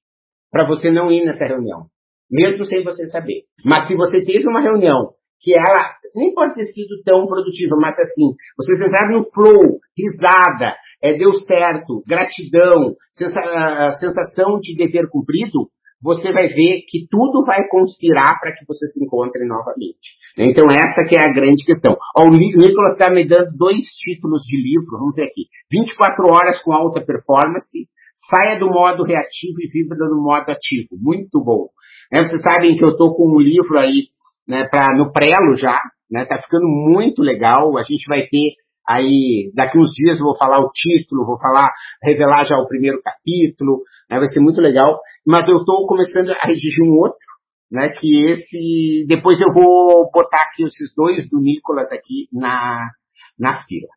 para 0.51 0.67
você 0.67 0.91
não 0.91 1.11
ir 1.11 1.27
nessa 1.27 1.45
reunião. 1.45 1.87
Mesmo 2.31 2.65
sem 2.67 2.85
você 2.85 3.07
saber. 3.07 3.43
Mas 3.65 3.89
se 3.89 3.95
você 3.95 4.25
teve 4.25 4.49
uma 4.49 4.61
reunião 4.61 5.11
que 5.41 5.53
ela 5.53 5.93
nem 6.15 6.33
pode 6.33 6.55
ter 6.55 6.67
sido 6.67 7.03
tão 7.05 7.27
produtiva, 7.27 7.75
mas 7.81 7.99
assim, 7.99 8.35
vocês 8.57 8.79
entraram 8.81 9.19
no 9.19 9.31
flow, 9.31 9.79
risada, 9.97 10.75
é, 11.03 11.17
deu 11.17 11.33
certo, 11.35 12.03
gratidão, 12.07 12.95
sensa 13.13 13.97
sensação 13.99 14.59
de 14.61 14.77
dever 14.77 15.09
cumprido, 15.11 15.69
você 16.03 16.33
vai 16.33 16.49
ver 16.49 16.83
que 16.89 17.07
tudo 17.11 17.45
vai 17.45 17.67
conspirar 17.69 18.39
para 18.41 18.53
que 18.55 18.65
você 18.67 18.87
se 18.87 19.05
encontre 19.05 19.45
novamente. 19.47 20.17
Então 20.37 20.67
essa 20.71 21.05
que 21.09 21.17
é 21.17 21.25
a 21.25 21.33
grande 21.33 21.65
questão. 21.65 21.97
O 22.17 22.31
Nicolas 22.31 22.93
está 22.93 23.11
me 23.11 23.27
dando 23.27 23.57
dois 23.57 23.83
títulos 23.99 24.43
de 24.43 24.57
livro, 24.57 24.99
vamos 24.99 25.15
ver 25.15 25.25
aqui. 25.25 25.47
24 25.71 26.27
horas 26.27 26.63
com 26.63 26.73
alta 26.73 27.05
performance, 27.05 27.89
saia 28.31 28.59
do 28.59 28.67
modo 28.67 29.03
reativo 29.05 29.61
e 29.61 29.69
viva 29.73 29.97
no 29.97 30.23
modo 30.23 30.49
ativo. 30.51 30.97
Muito 31.01 31.43
bom. 31.43 31.69
É, 32.13 32.25
vocês 32.25 32.41
sabem 32.41 32.77
que 32.77 32.85
eu 32.85 32.91
estou 32.91 33.15
com 33.15 33.37
um 33.37 33.41
livro 33.41 33.79
aí 33.79 34.09
né, 34.47 34.67
pra, 34.69 34.97
no 34.97 35.13
prelo 35.13 35.57
já, 35.57 35.79
né, 36.11 36.25
tá 36.25 36.41
ficando 36.41 36.67
muito 36.67 37.23
legal. 37.23 37.77
A 37.77 37.83
gente 37.83 38.09
vai 38.09 38.27
ter 38.27 38.55
Aí, 38.89 39.51
daqui 39.55 39.79
uns 39.79 39.91
dias 39.91 40.19
eu 40.19 40.25
vou 40.25 40.37
falar 40.37 40.61
o 40.61 40.71
título, 40.73 41.27
vou 41.27 41.39
falar, 41.39 41.71
revelar 42.03 42.47
já 42.47 42.57
o 42.57 42.67
primeiro 42.67 43.03
capítulo, 43.03 43.83
né, 44.11 44.19
vai 44.19 44.29
ser 44.29 44.41
muito 44.41 44.63
legal. 44.63 44.99
Mas 45.27 45.47
eu 45.47 45.59
estou 45.59 45.87
começando 45.87 46.31
a 46.31 46.47
redigir 46.47 46.83
um 46.83 46.97
outro, 46.97 47.19
né, 47.71 47.91
que 47.91 48.25
esse, 48.25 49.05
depois 49.07 49.39
eu 49.41 49.53
vou 49.53 50.11
botar 50.11 50.43
aqui 50.45 50.65
esses 50.65 50.95
dois 50.97 51.29
do 51.29 51.39
Nicolas 51.39 51.93
aqui 51.93 52.29
na, 52.33 52.89
na 53.39 53.63
fila. 53.65 53.89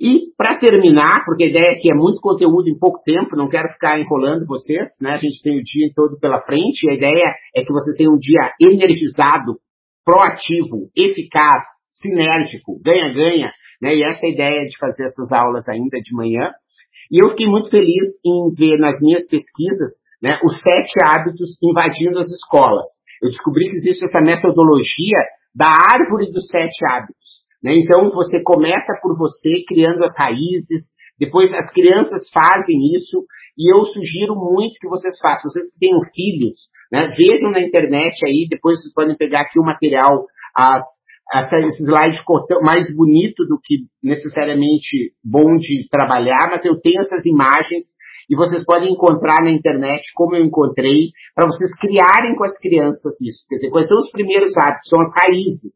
E 0.00 0.34
para 0.36 0.58
terminar, 0.58 1.24
porque 1.24 1.44
a 1.44 1.48
ideia 1.48 1.76
aqui 1.76 1.88
é 1.88 1.94
muito 1.94 2.20
conteúdo 2.20 2.68
em 2.68 2.76
pouco 2.76 3.00
tempo, 3.04 3.36
não 3.36 3.48
quero 3.48 3.68
ficar 3.68 4.00
enrolando 4.00 4.44
vocês, 4.44 4.88
né? 5.00 5.12
A 5.12 5.18
gente 5.18 5.40
tem 5.40 5.56
o 5.56 5.62
dia 5.62 5.92
todo 5.94 6.18
pela 6.18 6.42
frente, 6.42 6.90
a 6.90 6.94
ideia 6.94 7.32
é 7.54 7.62
que 7.62 7.72
vocês 7.72 7.96
tenham 7.96 8.14
um 8.14 8.18
dia 8.18 8.50
energizado, 8.60 9.54
proativo, 10.04 10.90
eficaz, 10.96 11.62
sinérgico, 12.02 12.80
ganha-ganha, 12.84 13.52
né? 13.84 13.94
E 13.94 14.02
essa 14.02 14.26
ideia 14.26 14.64
de 14.64 14.78
fazer 14.78 15.04
essas 15.04 15.30
aulas 15.30 15.68
ainda 15.68 16.00
de 16.00 16.16
manhã. 16.16 16.50
E 17.12 17.22
eu 17.22 17.30
fiquei 17.32 17.46
muito 17.46 17.68
feliz 17.68 18.16
em 18.24 18.54
ver 18.56 18.78
nas 18.78 18.98
minhas 19.02 19.28
pesquisas 19.28 19.92
né, 20.22 20.40
os 20.42 20.56
sete 20.58 20.96
hábitos 21.04 21.58
invadindo 21.62 22.18
as 22.18 22.28
escolas. 22.32 22.86
Eu 23.22 23.28
descobri 23.28 23.68
que 23.68 23.76
existe 23.76 24.06
essa 24.06 24.20
metodologia 24.20 25.20
da 25.54 25.68
árvore 25.68 26.32
dos 26.32 26.48
sete 26.48 26.80
hábitos. 26.90 27.44
Né? 27.62 27.76
Então, 27.76 28.10
você 28.10 28.42
começa 28.42 28.98
por 29.02 29.18
você, 29.18 29.62
criando 29.68 30.02
as 30.02 30.16
raízes, 30.16 30.94
depois 31.20 31.52
as 31.52 31.70
crianças 31.70 32.24
fazem 32.32 32.96
isso, 32.96 33.22
e 33.56 33.70
eu 33.70 33.84
sugiro 33.84 34.34
muito 34.34 34.80
que 34.80 34.88
vocês 34.88 35.14
façam. 35.20 35.50
Vocês 35.50 35.74
que 35.74 35.78
tenham 35.78 36.00
filhos, 36.14 36.56
né, 36.90 37.14
vejam 37.14 37.50
na 37.50 37.60
internet 37.60 38.16
aí, 38.26 38.48
depois 38.48 38.80
vocês 38.80 38.94
podem 38.94 39.14
pegar 39.14 39.42
aqui 39.42 39.60
o 39.60 39.64
material, 39.64 40.24
as 40.56 40.82
esse 41.32 41.82
slide 41.82 42.18
ficou 42.18 42.44
mais 42.62 42.94
bonito 42.94 43.44
do 43.46 43.58
que 43.62 43.86
necessariamente 44.02 45.12
bom 45.24 45.56
de 45.56 45.88
trabalhar, 45.90 46.48
mas 46.50 46.64
eu 46.64 46.80
tenho 46.80 47.00
essas 47.00 47.24
imagens 47.24 47.84
e 48.28 48.36
vocês 48.36 48.64
podem 48.64 48.92
encontrar 48.92 49.42
na 49.42 49.50
internet, 49.50 50.02
como 50.14 50.34
eu 50.34 50.44
encontrei, 50.44 51.10
para 51.34 51.46
vocês 51.46 51.70
criarem 51.78 52.34
com 52.36 52.44
as 52.44 52.58
crianças 52.58 53.20
isso. 53.20 53.44
Quer 53.48 53.56
dizer, 53.56 53.70
quais 53.70 53.88
são 53.88 53.98
os 53.98 54.10
primeiros 54.10 54.52
hábitos? 54.56 54.88
São 54.88 55.00
as 55.00 55.10
raízes. 55.14 55.72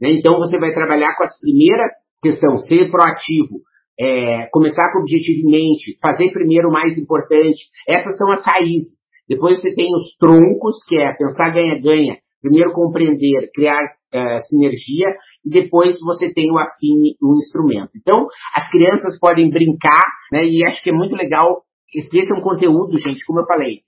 Né? 0.00 0.10
Então 0.12 0.38
você 0.38 0.58
vai 0.58 0.72
trabalhar 0.72 1.16
com 1.16 1.24
as 1.24 1.38
primeiras 1.40 1.90
questões, 2.22 2.66
ser 2.66 2.90
proativo, 2.90 3.60
é, 3.98 4.46
começar 4.52 4.92
com 4.92 5.00
objetivo 5.00 5.48
em 5.48 5.50
mente, 5.50 5.98
fazer 6.00 6.30
primeiro 6.30 6.68
o 6.68 6.72
mais 6.72 6.96
importante. 6.96 7.58
Essas 7.88 8.16
são 8.16 8.30
as 8.30 8.42
raízes. 8.44 9.08
Depois 9.28 9.60
você 9.60 9.74
tem 9.74 9.94
os 9.94 10.16
troncos, 10.18 10.76
que 10.86 10.96
é 10.96 11.12
pensar 11.12 11.50
ganha-ganha, 11.50 12.16
Primeiro 12.40 12.72
compreender, 12.72 13.50
criar 13.52 13.82
uh, 13.82 14.40
sinergia 14.48 15.08
e 15.44 15.50
depois 15.50 15.98
você 16.00 16.32
tem 16.32 16.50
o 16.52 16.58
afine, 16.58 17.16
o 17.20 17.36
instrumento. 17.36 17.90
Então, 17.96 18.26
as 18.54 18.70
crianças 18.70 19.18
podem 19.18 19.50
brincar, 19.50 20.04
né? 20.32 20.44
E 20.44 20.64
acho 20.66 20.82
que 20.82 20.90
é 20.90 20.92
muito 20.92 21.16
legal. 21.16 21.62
Esse 21.92 22.32
é 22.32 22.36
um 22.36 22.42
conteúdo, 22.42 22.98
gente, 22.98 23.24
como 23.24 23.40
eu 23.40 23.46
falei. 23.46 23.80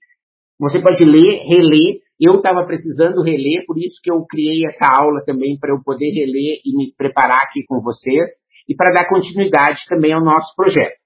Você 0.59 0.81
pode 0.81 1.03
ler, 1.03 1.43
reler. 1.47 2.01
Eu 2.19 2.35
estava 2.35 2.65
precisando 2.65 3.23
reler, 3.23 3.65
por 3.65 3.77
isso 3.79 3.99
que 4.03 4.11
eu 4.11 4.23
criei 4.29 4.63
essa 4.67 4.85
aula 5.01 5.23
também 5.25 5.57
para 5.59 5.71
eu 5.71 5.81
poder 5.83 6.11
reler 6.11 6.61
e 6.63 6.77
me 6.77 6.93
preparar 6.95 7.41
aqui 7.43 7.63
com 7.67 7.81
vocês 7.81 8.27
e 8.69 8.75
para 8.75 8.93
dar 8.93 9.09
continuidade 9.09 9.81
também 9.89 10.13
ao 10.13 10.23
nosso 10.23 10.53
projeto 10.55 11.01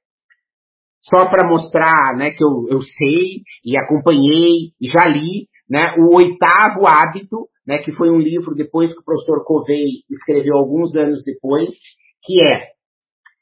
só 1.08 1.30
para 1.30 1.48
mostrar 1.48 2.18
né, 2.18 2.32
que 2.32 2.44
eu, 2.44 2.68
eu 2.70 2.82
sei 2.82 3.44
e 3.64 3.78
acompanhei 3.78 4.74
e 4.82 4.88
já 4.88 5.08
li, 5.08 5.48
né, 5.70 5.96
o 5.98 6.16
oitavo 6.16 6.86
hábito, 6.86 7.48
né, 7.68 7.80
que 7.80 7.92
foi 7.92 8.10
um 8.10 8.20
livro 8.20 8.54
depois 8.54 8.92
que 8.94 9.00
o 9.00 9.04
professor 9.04 9.44
Covey 9.44 10.04
escreveu 10.10 10.56
alguns 10.56 10.96
anos 10.96 11.24
depois, 11.24 11.70
que 12.24 12.42
é 12.48 12.70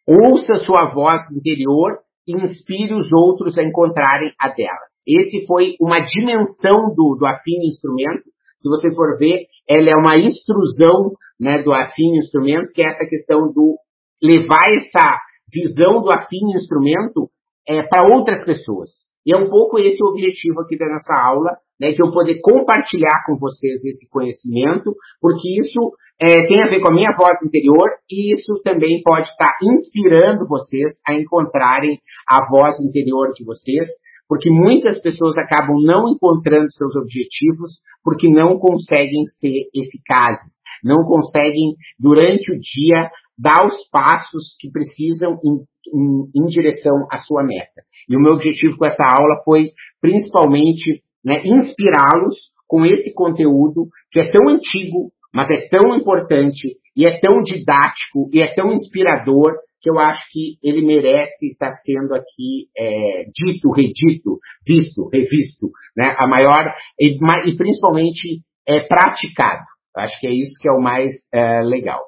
ouça 0.07 0.55
sua 0.65 0.93
voz 0.93 1.21
interior 1.31 1.99
e 2.27 2.33
inspire 2.33 2.93
os 2.93 3.11
outros 3.11 3.57
a 3.57 3.63
encontrarem 3.63 4.31
a 4.39 4.49
delas. 4.49 4.93
Esse 5.07 5.45
foi 5.45 5.75
uma 5.79 5.99
dimensão 5.99 6.93
do, 6.95 7.17
do 7.19 7.25
afim 7.25 7.67
instrumento. 7.67 8.23
Se 8.57 8.69
você 8.69 8.93
for 8.95 9.17
ver, 9.17 9.45
ela 9.67 9.89
é 9.89 9.95
uma 9.95 10.15
extrusão 10.17 11.11
né, 11.39 11.61
do 11.61 11.73
afim 11.73 12.17
instrumento, 12.17 12.71
que 12.73 12.81
é 12.81 12.87
essa 12.87 13.05
questão 13.05 13.51
do 13.51 13.77
levar 14.21 14.65
essa 14.71 15.17
visão 15.51 16.01
do 16.01 16.11
afim 16.11 16.55
instrumento 16.55 17.29
é, 17.67 17.83
para 17.83 18.07
outras 18.15 18.45
pessoas. 18.45 18.89
E 19.25 19.33
é 19.33 19.37
um 19.37 19.49
pouco 19.49 19.79
esse 19.79 20.01
o 20.03 20.07
objetivo 20.07 20.61
aqui 20.61 20.77
da 20.77 20.87
nossa 20.87 21.13
aula, 21.13 21.57
né, 21.79 21.91
de 21.91 22.01
eu 22.01 22.11
poder 22.11 22.39
compartilhar 22.41 23.23
com 23.25 23.37
vocês 23.39 23.83
esse 23.83 24.09
conhecimento, 24.09 24.93
porque 25.19 25.61
isso 25.61 25.91
é, 26.19 26.47
tem 26.47 26.57
a 26.61 26.69
ver 26.69 26.81
com 26.81 26.89
a 26.89 26.93
minha 26.93 27.15
voz 27.17 27.41
interior 27.43 27.89
e 28.09 28.33
isso 28.33 28.61
também 28.63 29.01
pode 29.01 29.27
estar 29.27 29.57
inspirando 29.61 30.47
vocês 30.47 30.93
a 31.07 31.13
encontrarem 31.13 31.99
a 32.29 32.47
voz 32.49 32.79
interior 32.79 33.31
de 33.33 33.43
vocês, 33.43 33.87
porque 34.27 34.49
muitas 34.49 35.01
pessoas 35.01 35.37
acabam 35.37 35.81
não 35.81 36.07
encontrando 36.09 36.71
seus 36.71 36.95
objetivos 36.95 37.81
porque 38.03 38.29
não 38.29 38.57
conseguem 38.57 39.25
ser 39.39 39.69
eficazes, 39.73 40.61
não 40.83 41.03
conseguem, 41.05 41.75
durante 41.99 42.51
o 42.51 42.59
dia, 42.59 43.09
dar 43.37 43.65
os 43.65 43.89
passos 43.89 44.55
que 44.59 44.69
precisam 44.69 45.39
em, 45.87 46.29
em 46.35 46.47
direção 46.47 47.07
à 47.11 47.17
sua 47.19 47.43
meta. 47.43 47.81
E 48.09 48.15
o 48.15 48.19
meu 48.19 48.33
objetivo 48.33 48.77
com 48.77 48.85
essa 48.85 49.03
aula 49.03 49.41
foi, 49.43 49.71
principalmente, 50.01 51.03
né, 51.23 51.41
inspirá-los 51.43 52.51
com 52.67 52.85
esse 52.85 53.13
conteúdo 53.13 53.87
que 54.11 54.19
é 54.19 54.31
tão 54.31 54.47
antigo, 54.47 55.11
mas 55.33 55.49
é 55.49 55.67
tão 55.67 55.95
importante 55.95 56.77
e 56.95 57.07
é 57.07 57.19
tão 57.19 57.41
didático 57.43 58.29
e 58.31 58.41
é 58.41 58.53
tão 58.53 58.71
inspirador 58.71 59.53
que 59.81 59.89
eu 59.89 59.99
acho 59.99 60.23
que 60.31 60.57
ele 60.63 60.81
merece 60.81 61.47
estar 61.51 61.71
sendo 61.85 62.15
aqui 62.15 62.67
é, 62.77 63.25
dito, 63.25 63.69
redito, 63.69 64.39
visto, 64.65 65.09
revisto, 65.11 65.69
né? 65.95 66.15
A 66.17 66.25
maior 66.25 66.73
e, 66.97 67.17
e 67.17 67.57
principalmente 67.57 68.41
é, 68.65 68.79
praticado. 68.79 69.63
Eu 69.95 70.03
acho 70.03 70.19
que 70.19 70.27
é 70.27 70.31
isso 70.31 70.57
que 70.61 70.69
é 70.69 70.71
o 70.71 70.81
mais 70.81 71.11
é, 71.33 71.61
legal. 71.63 71.99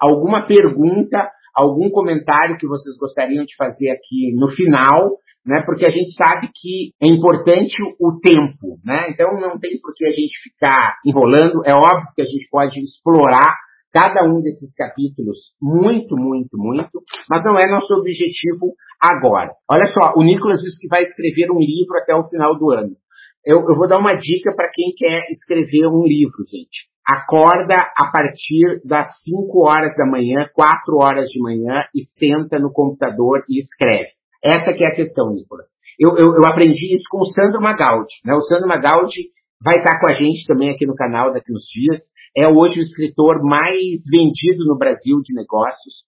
Alguma 0.00 0.46
pergunta, 0.46 1.28
algum 1.54 1.90
comentário 1.90 2.58
que 2.58 2.66
vocês 2.66 2.96
gostariam 2.98 3.44
de 3.44 3.54
fazer 3.56 3.90
aqui 3.90 4.34
no 4.34 4.50
final? 4.50 5.18
né? 5.46 5.62
Porque 5.66 5.84
a 5.84 5.90
gente 5.90 6.12
sabe 6.14 6.48
que 6.54 6.92
é 7.02 7.06
importante 7.06 7.74
o 8.00 8.18
tempo, 8.18 8.80
né? 8.82 9.10
Então 9.10 9.28
não 9.40 9.58
tem 9.60 9.78
por 9.80 9.92
que 9.94 10.06
a 10.06 10.12
gente 10.12 10.32
ficar 10.42 10.96
enrolando. 11.04 11.60
É 11.66 11.74
óbvio 11.74 12.14
que 12.14 12.22
a 12.22 12.24
gente 12.24 12.48
pode 12.50 12.80
explorar 12.80 13.54
cada 13.92 14.24
um 14.24 14.40
desses 14.40 14.74
capítulos 14.74 15.54
muito, 15.62 16.16
muito, 16.16 16.56
muito, 16.56 17.02
mas 17.28 17.44
não 17.44 17.56
é 17.56 17.70
nosso 17.70 17.94
objetivo 17.94 18.74
agora. 19.00 19.52
Olha 19.70 19.86
só, 19.88 20.14
o 20.16 20.24
Nicolas 20.24 20.60
disse 20.60 20.80
que 20.80 20.88
vai 20.88 21.02
escrever 21.02 21.52
um 21.52 21.60
livro 21.60 21.96
até 22.02 22.14
o 22.14 22.28
final 22.28 22.58
do 22.58 22.70
ano. 22.70 22.96
Eu, 23.44 23.58
eu 23.68 23.76
vou 23.76 23.86
dar 23.86 23.98
uma 23.98 24.14
dica 24.14 24.52
para 24.56 24.70
quem 24.72 24.94
quer 24.96 25.26
escrever 25.30 25.86
um 25.86 26.02
livro, 26.02 26.42
gente. 26.50 26.88
Acorda 27.06 27.76
a 27.98 28.10
partir 28.10 28.80
das 28.84 29.06
5 29.22 29.66
horas 29.66 29.94
da 29.96 30.06
manhã, 30.06 30.48
4 30.54 30.96
horas 30.96 31.28
de 31.28 31.40
manhã 31.40 31.84
e 31.94 32.02
senta 32.18 32.58
no 32.58 32.72
computador 32.72 33.44
e 33.48 33.60
escreve. 33.60 34.10
Essa 34.42 34.72
que 34.72 34.84
é 34.84 34.88
a 34.88 34.94
questão, 34.94 35.32
Nicolas. 35.34 35.68
Eu, 35.98 36.16
eu, 36.16 36.34
eu 36.34 36.44
aprendi 36.46 36.94
isso 36.94 37.04
com 37.10 37.18
o 37.18 37.26
Sandro 37.26 37.60
Magaldi. 37.60 38.14
Né? 38.24 38.34
O 38.34 38.42
Sandro 38.42 38.68
Magaldi 38.68 39.30
vai 39.62 39.78
estar 39.78 40.00
com 40.00 40.08
a 40.08 40.12
gente 40.12 40.46
também 40.46 40.70
aqui 40.70 40.86
no 40.86 40.94
canal 40.94 41.32
daqui 41.32 41.52
uns 41.52 41.64
dias. 41.64 42.00
É 42.36 42.48
hoje 42.48 42.80
o 42.80 42.82
escritor 42.82 43.42
mais 43.42 44.00
vendido 44.10 44.64
no 44.66 44.76
Brasil 44.76 45.20
de 45.22 45.34
negócios. 45.34 46.04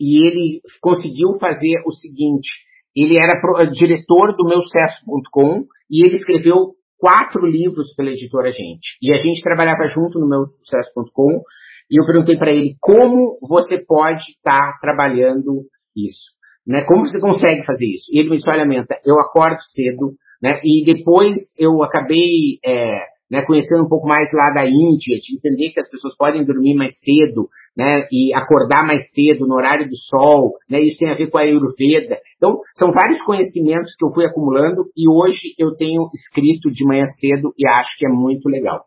E 0.00 0.26
ele 0.26 0.60
conseguiu 0.80 1.34
fazer 1.38 1.82
o 1.86 1.92
seguinte. 1.92 2.48
Ele 2.94 3.16
era 3.16 3.40
pro, 3.40 3.70
diretor 3.70 4.36
do 4.36 4.48
meu 4.48 4.62
sucesso.com 4.62 5.64
e 5.90 6.06
ele 6.06 6.16
escreveu 6.16 6.74
quatro 7.02 7.44
livros 7.44 7.92
pela 7.96 8.10
editora 8.10 8.52
Gente. 8.52 8.96
E 9.02 9.12
a 9.12 9.16
gente 9.16 9.42
trabalhava 9.42 9.88
junto 9.88 10.20
no 10.20 10.28
meu 10.28 10.46
sucesso.com 10.62 11.42
e 11.90 12.00
eu 12.00 12.06
perguntei 12.06 12.36
para 12.36 12.52
ele 12.52 12.76
como 12.80 13.38
você 13.42 13.84
pode 13.84 14.22
estar 14.30 14.78
trabalhando 14.80 15.64
isso. 15.96 16.30
Né? 16.64 16.84
Como 16.84 17.04
você 17.04 17.18
consegue 17.20 17.66
fazer 17.66 17.86
isso? 17.86 18.04
E 18.14 18.20
ele 18.20 18.30
me 18.30 18.36
disse, 18.36 18.48
olha, 18.48 18.64
Menta, 18.64 18.94
eu 19.04 19.18
acordo 19.18 19.60
cedo, 19.74 20.14
né? 20.40 20.60
E 20.62 20.84
depois 20.84 21.36
eu 21.58 21.82
acabei 21.82 22.60
é, 22.64 23.00
né, 23.28 23.42
conhecendo 23.44 23.82
um 23.84 23.88
pouco 23.88 24.06
mais 24.06 24.28
lá 24.32 24.54
da 24.54 24.64
Índia, 24.64 25.18
de 25.18 25.34
entender 25.34 25.72
que 25.72 25.80
as 25.80 25.90
pessoas 25.90 26.16
podem 26.16 26.44
dormir 26.44 26.76
mais 26.76 26.94
cedo, 27.00 27.48
né? 27.76 28.06
E 28.10 28.34
acordar 28.34 28.86
mais 28.86 29.10
cedo 29.12 29.46
no 29.46 29.54
horário 29.54 29.88
do 29.88 29.96
sol, 29.96 30.54
né? 30.68 30.80
Isso 30.80 30.98
tem 30.98 31.10
a 31.10 31.16
ver 31.16 31.30
com 31.30 31.38
a 31.38 31.42
Ayurveda. 31.42 32.18
Então, 32.36 32.58
são 32.76 32.92
vários 32.92 33.22
conhecimentos 33.22 33.94
que 33.96 34.04
eu 34.04 34.12
fui 34.12 34.26
acumulando 34.26 34.84
e 34.96 35.08
hoje 35.08 35.54
eu 35.58 35.74
tenho 35.76 36.08
escrito 36.14 36.70
de 36.70 36.84
manhã 36.84 37.04
cedo 37.18 37.52
e 37.58 37.66
acho 37.66 37.96
que 37.98 38.06
é 38.06 38.10
muito 38.10 38.48
legal. 38.48 38.84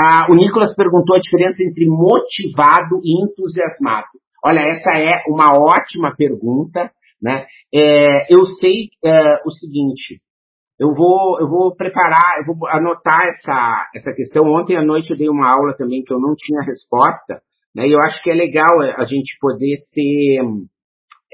Ah, 0.00 0.26
o 0.30 0.34
Nicolas 0.34 0.74
perguntou 0.74 1.16
a 1.16 1.20
diferença 1.20 1.62
entre 1.62 1.84
motivado 1.86 3.00
e 3.04 3.24
entusiasmado. 3.24 4.08
Olha, 4.44 4.60
essa 4.60 4.96
é 4.96 5.22
uma 5.28 5.54
ótima 5.54 6.14
pergunta, 6.16 6.90
né? 7.22 7.46
É, 7.72 8.32
eu 8.32 8.44
sei 8.44 8.88
é, 9.04 9.34
o 9.46 9.50
seguinte, 9.50 10.20
eu 10.80 10.94
vou, 10.94 11.38
eu 11.38 11.48
vou 11.48 11.76
preparar, 11.76 12.38
eu 12.40 12.46
vou 12.46 12.66
anotar 12.68 13.22
essa, 13.26 13.88
essa 13.94 14.12
questão. 14.12 14.42
Ontem 14.52 14.76
à 14.76 14.82
noite 14.82 15.10
eu 15.10 15.16
dei 15.16 15.28
uma 15.28 15.48
aula 15.48 15.76
também 15.76 16.02
que 16.02 16.12
eu 16.12 16.18
não 16.18 16.34
tinha 16.36 16.60
resposta, 16.62 17.40
né? 17.74 17.86
E 17.86 17.92
eu 17.92 18.00
acho 18.00 18.22
que 18.22 18.30
é 18.30 18.34
legal 18.34 18.80
a 18.80 19.04
gente 19.04 19.36
poder 19.40 19.76
ser 19.90 20.40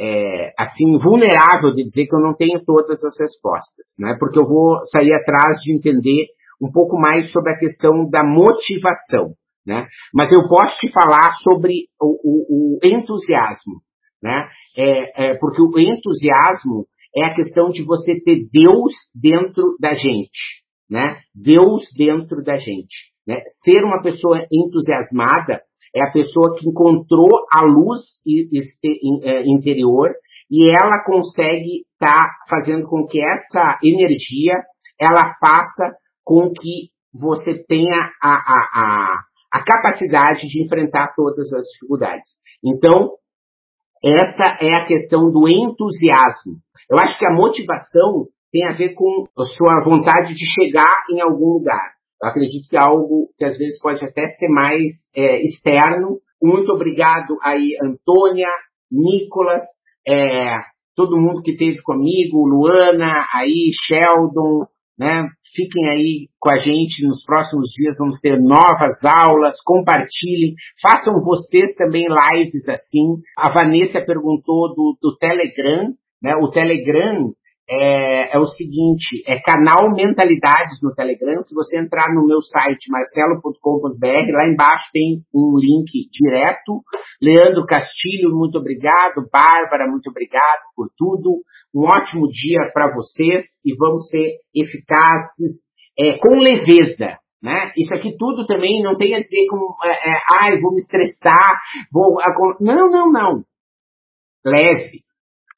é, 0.00 0.52
assim 0.56 0.96
vulnerável 0.98 1.74
de 1.74 1.84
dizer 1.84 2.06
que 2.06 2.14
eu 2.14 2.20
não 2.20 2.34
tenho 2.36 2.64
todas 2.64 3.02
as 3.02 3.18
respostas, 3.18 3.86
né? 3.98 4.16
Porque 4.18 4.38
eu 4.38 4.46
vou 4.46 4.84
sair 4.86 5.12
atrás 5.12 5.58
de 5.60 5.76
entender 5.76 6.26
um 6.62 6.70
pouco 6.70 6.96
mais 6.98 7.30
sobre 7.32 7.52
a 7.52 7.58
questão 7.58 8.08
da 8.08 8.24
motivação, 8.24 9.34
né? 9.66 9.86
Mas 10.14 10.30
eu 10.30 10.48
posso 10.48 10.78
te 10.78 10.90
falar 10.92 11.34
sobre 11.42 11.86
o, 12.00 12.18
o, 12.22 12.76
o 12.76 12.78
entusiasmo, 12.84 13.80
né? 14.22 14.48
É, 14.76 15.30
é, 15.30 15.34
porque 15.38 15.60
o 15.60 15.78
entusiasmo 15.78 16.86
é 17.16 17.24
a 17.24 17.34
questão 17.34 17.70
de 17.70 17.82
você 17.84 18.20
ter 18.24 18.46
Deus 18.52 18.92
dentro 19.14 19.76
da 19.80 19.94
gente, 19.94 20.62
né? 20.88 21.20
Deus 21.34 21.86
dentro 21.96 22.42
da 22.44 22.56
gente, 22.56 23.12
né? 23.26 23.42
Ser 23.64 23.82
uma 23.82 24.00
pessoa 24.02 24.46
entusiasmada 24.52 25.62
é 25.94 26.02
a 26.02 26.12
pessoa 26.12 26.56
que 26.56 26.68
encontrou 26.68 27.28
a 27.52 27.62
luz 27.64 28.02
é, 29.22 29.42
interior 29.46 30.10
e 30.50 30.70
ela 30.70 31.04
consegue 31.04 31.84
estar 31.92 32.16
tá 32.16 32.30
fazendo 32.48 32.88
com 32.88 33.06
que 33.06 33.20
essa 33.20 33.78
energia 33.82 34.62
ela 35.00 35.34
faça 35.40 35.96
com 36.24 36.50
que 36.50 36.90
você 37.12 37.64
tenha 37.66 38.10
a, 38.22 38.32
a, 38.32 38.68
a, 38.74 39.20
a 39.54 39.64
capacidade 39.64 40.46
de 40.46 40.64
enfrentar 40.64 41.14
todas 41.14 41.52
as 41.52 41.64
dificuldades. 41.72 42.28
Então, 42.64 43.12
essa 44.04 44.58
é 44.60 44.74
a 44.74 44.86
questão 44.86 45.30
do 45.30 45.48
entusiasmo. 45.48 46.60
Eu 46.90 46.98
acho 47.02 47.18
que 47.18 47.26
a 47.26 47.34
motivação 47.34 48.26
tem 48.52 48.66
a 48.66 48.72
ver 48.72 48.94
com 48.94 49.26
a 49.38 49.44
sua 49.44 49.82
vontade 49.84 50.32
de 50.32 50.44
chegar 50.46 51.04
em 51.10 51.20
algum 51.20 51.58
lugar. 51.58 51.97
Eu 52.22 52.28
acredito 52.28 52.68
que 52.68 52.76
é 52.76 52.80
algo 52.80 53.28
que 53.38 53.44
às 53.44 53.56
vezes 53.56 53.80
pode 53.80 54.04
até 54.04 54.26
ser 54.26 54.48
mais 54.48 54.82
é, 55.14 55.40
externo. 55.42 56.18
Muito 56.42 56.72
obrigado 56.72 57.36
aí, 57.42 57.76
Antônia, 57.82 58.48
Nicolas, 58.90 59.62
é, 60.06 60.58
todo 60.96 61.16
mundo 61.16 61.42
que 61.42 61.52
esteve 61.52 61.80
comigo, 61.82 62.46
Luana, 62.46 63.26
aí, 63.32 63.70
Sheldon, 63.86 64.66
né? 64.98 65.28
Fiquem 65.54 65.88
aí 65.88 66.28
com 66.38 66.50
a 66.50 66.56
gente 66.56 67.06
nos 67.06 67.24
próximos 67.24 67.70
dias, 67.70 67.96
vamos 67.98 68.20
ter 68.20 68.38
novas 68.38 69.02
aulas, 69.04 69.56
compartilhem, 69.64 70.54
façam 70.82 71.22
vocês 71.24 71.74
também 71.76 72.04
lives 72.04 72.68
assim. 72.68 73.16
A 73.36 73.52
Vanessa 73.52 74.04
perguntou 74.04 74.74
do, 74.74 74.98
do 75.00 75.16
Telegram, 75.16 75.94
né? 76.22 76.36
O 76.36 76.50
Telegram 76.50 77.32
é, 77.70 78.34
é, 78.34 78.38
o 78.38 78.46
seguinte, 78.46 79.22
é 79.26 79.38
canal 79.40 79.94
Mentalidades 79.94 80.80
no 80.82 80.94
Telegram. 80.94 81.42
Se 81.42 81.54
você 81.54 81.78
entrar 81.78 82.14
no 82.14 82.26
meu 82.26 82.40
site 82.40 82.90
marcelo.com.br, 82.90 84.32
lá 84.32 84.48
embaixo 84.48 84.88
tem 84.92 85.22
um 85.34 85.58
link 85.58 86.08
direto. 86.10 86.80
Leandro 87.20 87.66
Castilho, 87.66 88.30
muito 88.32 88.56
obrigado. 88.56 89.28
Bárbara, 89.30 89.86
muito 89.86 90.08
obrigado 90.08 90.62
por 90.74 90.88
tudo. 90.96 91.42
Um 91.74 91.84
ótimo 91.84 92.26
dia 92.28 92.70
para 92.72 92.94
vocês 92.94 93.44
e 93.62 93.76
vamos 93.76 94.08
ser 94.08 94.38
eficazes 94.54 95.68
é, 95.98 96.16
com 96.16 96.38
leveza. 96.38 97.18
Né? 97.42 97.70
Isso 97.76 97.92
aqui 97.94 98.16
tudo 98.16 98.46
também 98.46 98.82
não 98.82 98.96
tem 98.96 99.14
a 99.14 99.18
ver 99.18 99.46
com, 99.50 99.76
é, 99.84 100.10
é, 100.10 100.20
ai, 100.40 100.60
vou 100.60 100.72
me 100.72 100.78
estressar, 100.78 101.60
vou. 101.92 102.16
Não, 102.60 102.90
não, 102.90 103.12
não. 103.12 103.44
Leve 104.44 105.07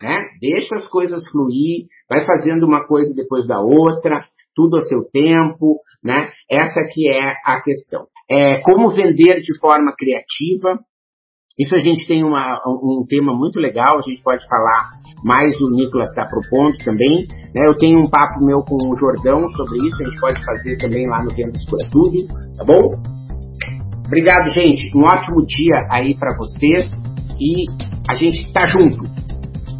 né? 0.02 0.24
Deixa 0.40 0.74
as 0.76 0.86
coisas 0.88 1.22
fluir, 1.30 1.86
vai 2.08 2.24
fazendo 2.24 2.66
uma 2.66 2.86
coisa 2.86 3.14
depois 3.14 3.46
da 3.46 3.60
outra, 3.60 4.24
tudo 4.54 4.76
a 4.76 4.82
seu 4.82 5.04
tempo, 5.12 5.80
né? 6.02 6.30
Essa 6.50 6.80
que 6.92 7.08
é 7.08 7.32
a 7.44 7.60
questão. 7.62 8.06
É, 8.30 8.60
como 8.62 8.90
vender 8.90 9.40
de 9.40 9.58
forma 9.58 9.92
criativa. 9.96 10.78
Isso 11.58 11.74
a 11.74 11.78
gente 11.78 12.06
tem 12.06 12.24
uma, 12.24 12.58
um 12.66 13.04
tema 13.06 13.34
muito 13.34 13.58
legal, 13.58 13.98
a 13.98 14.02
gente 14.02 14.22
pode 14.22 14.46
falar 14.48 14.92
mais, 15.22 15.54
o 15.60 15.68
Nicolas 15.68 16.08
está 16.08 16.24
propondo 16.24 16.78
também. 16.78 17.26
Né? 17.54 17.66
Eu 17.68 17.76
tenho 17.76 18.00
um 18.00 18.08
papo 18.08 18.40
meu 18.40 18.60
com 18.60 18.76
o 18.76 18.96
Jordão 18.96 19.46
sobre 19.50 19.78
isso, 19.86 20.02
a 20.02 20.08
gente 20.08 20.20
pode 20.20 20.44
fazer 20.44 20.78
também 20.78 21.06
lá 21.06 21.22
no 21.22 21.34
Vendas 21.34 21.62
por 21.66 21.78
Tudo, 21.90 22.26
tá 22.56 22.64
bom? 22.64 22.88
Obrigado, 24.06 24.48
gente. 24.54 24.96
Um 24.96 25.04
ótimo 25.04 25.44
dia 25.44 25.86
aí 25.90 26.16
para 26.16 26.34
vocês 26.36 26.90
e 27.38 27.66
a 28.08 28.14
gente 28.14 28.42
está 28.46 28.66
junto. 28.66 29.29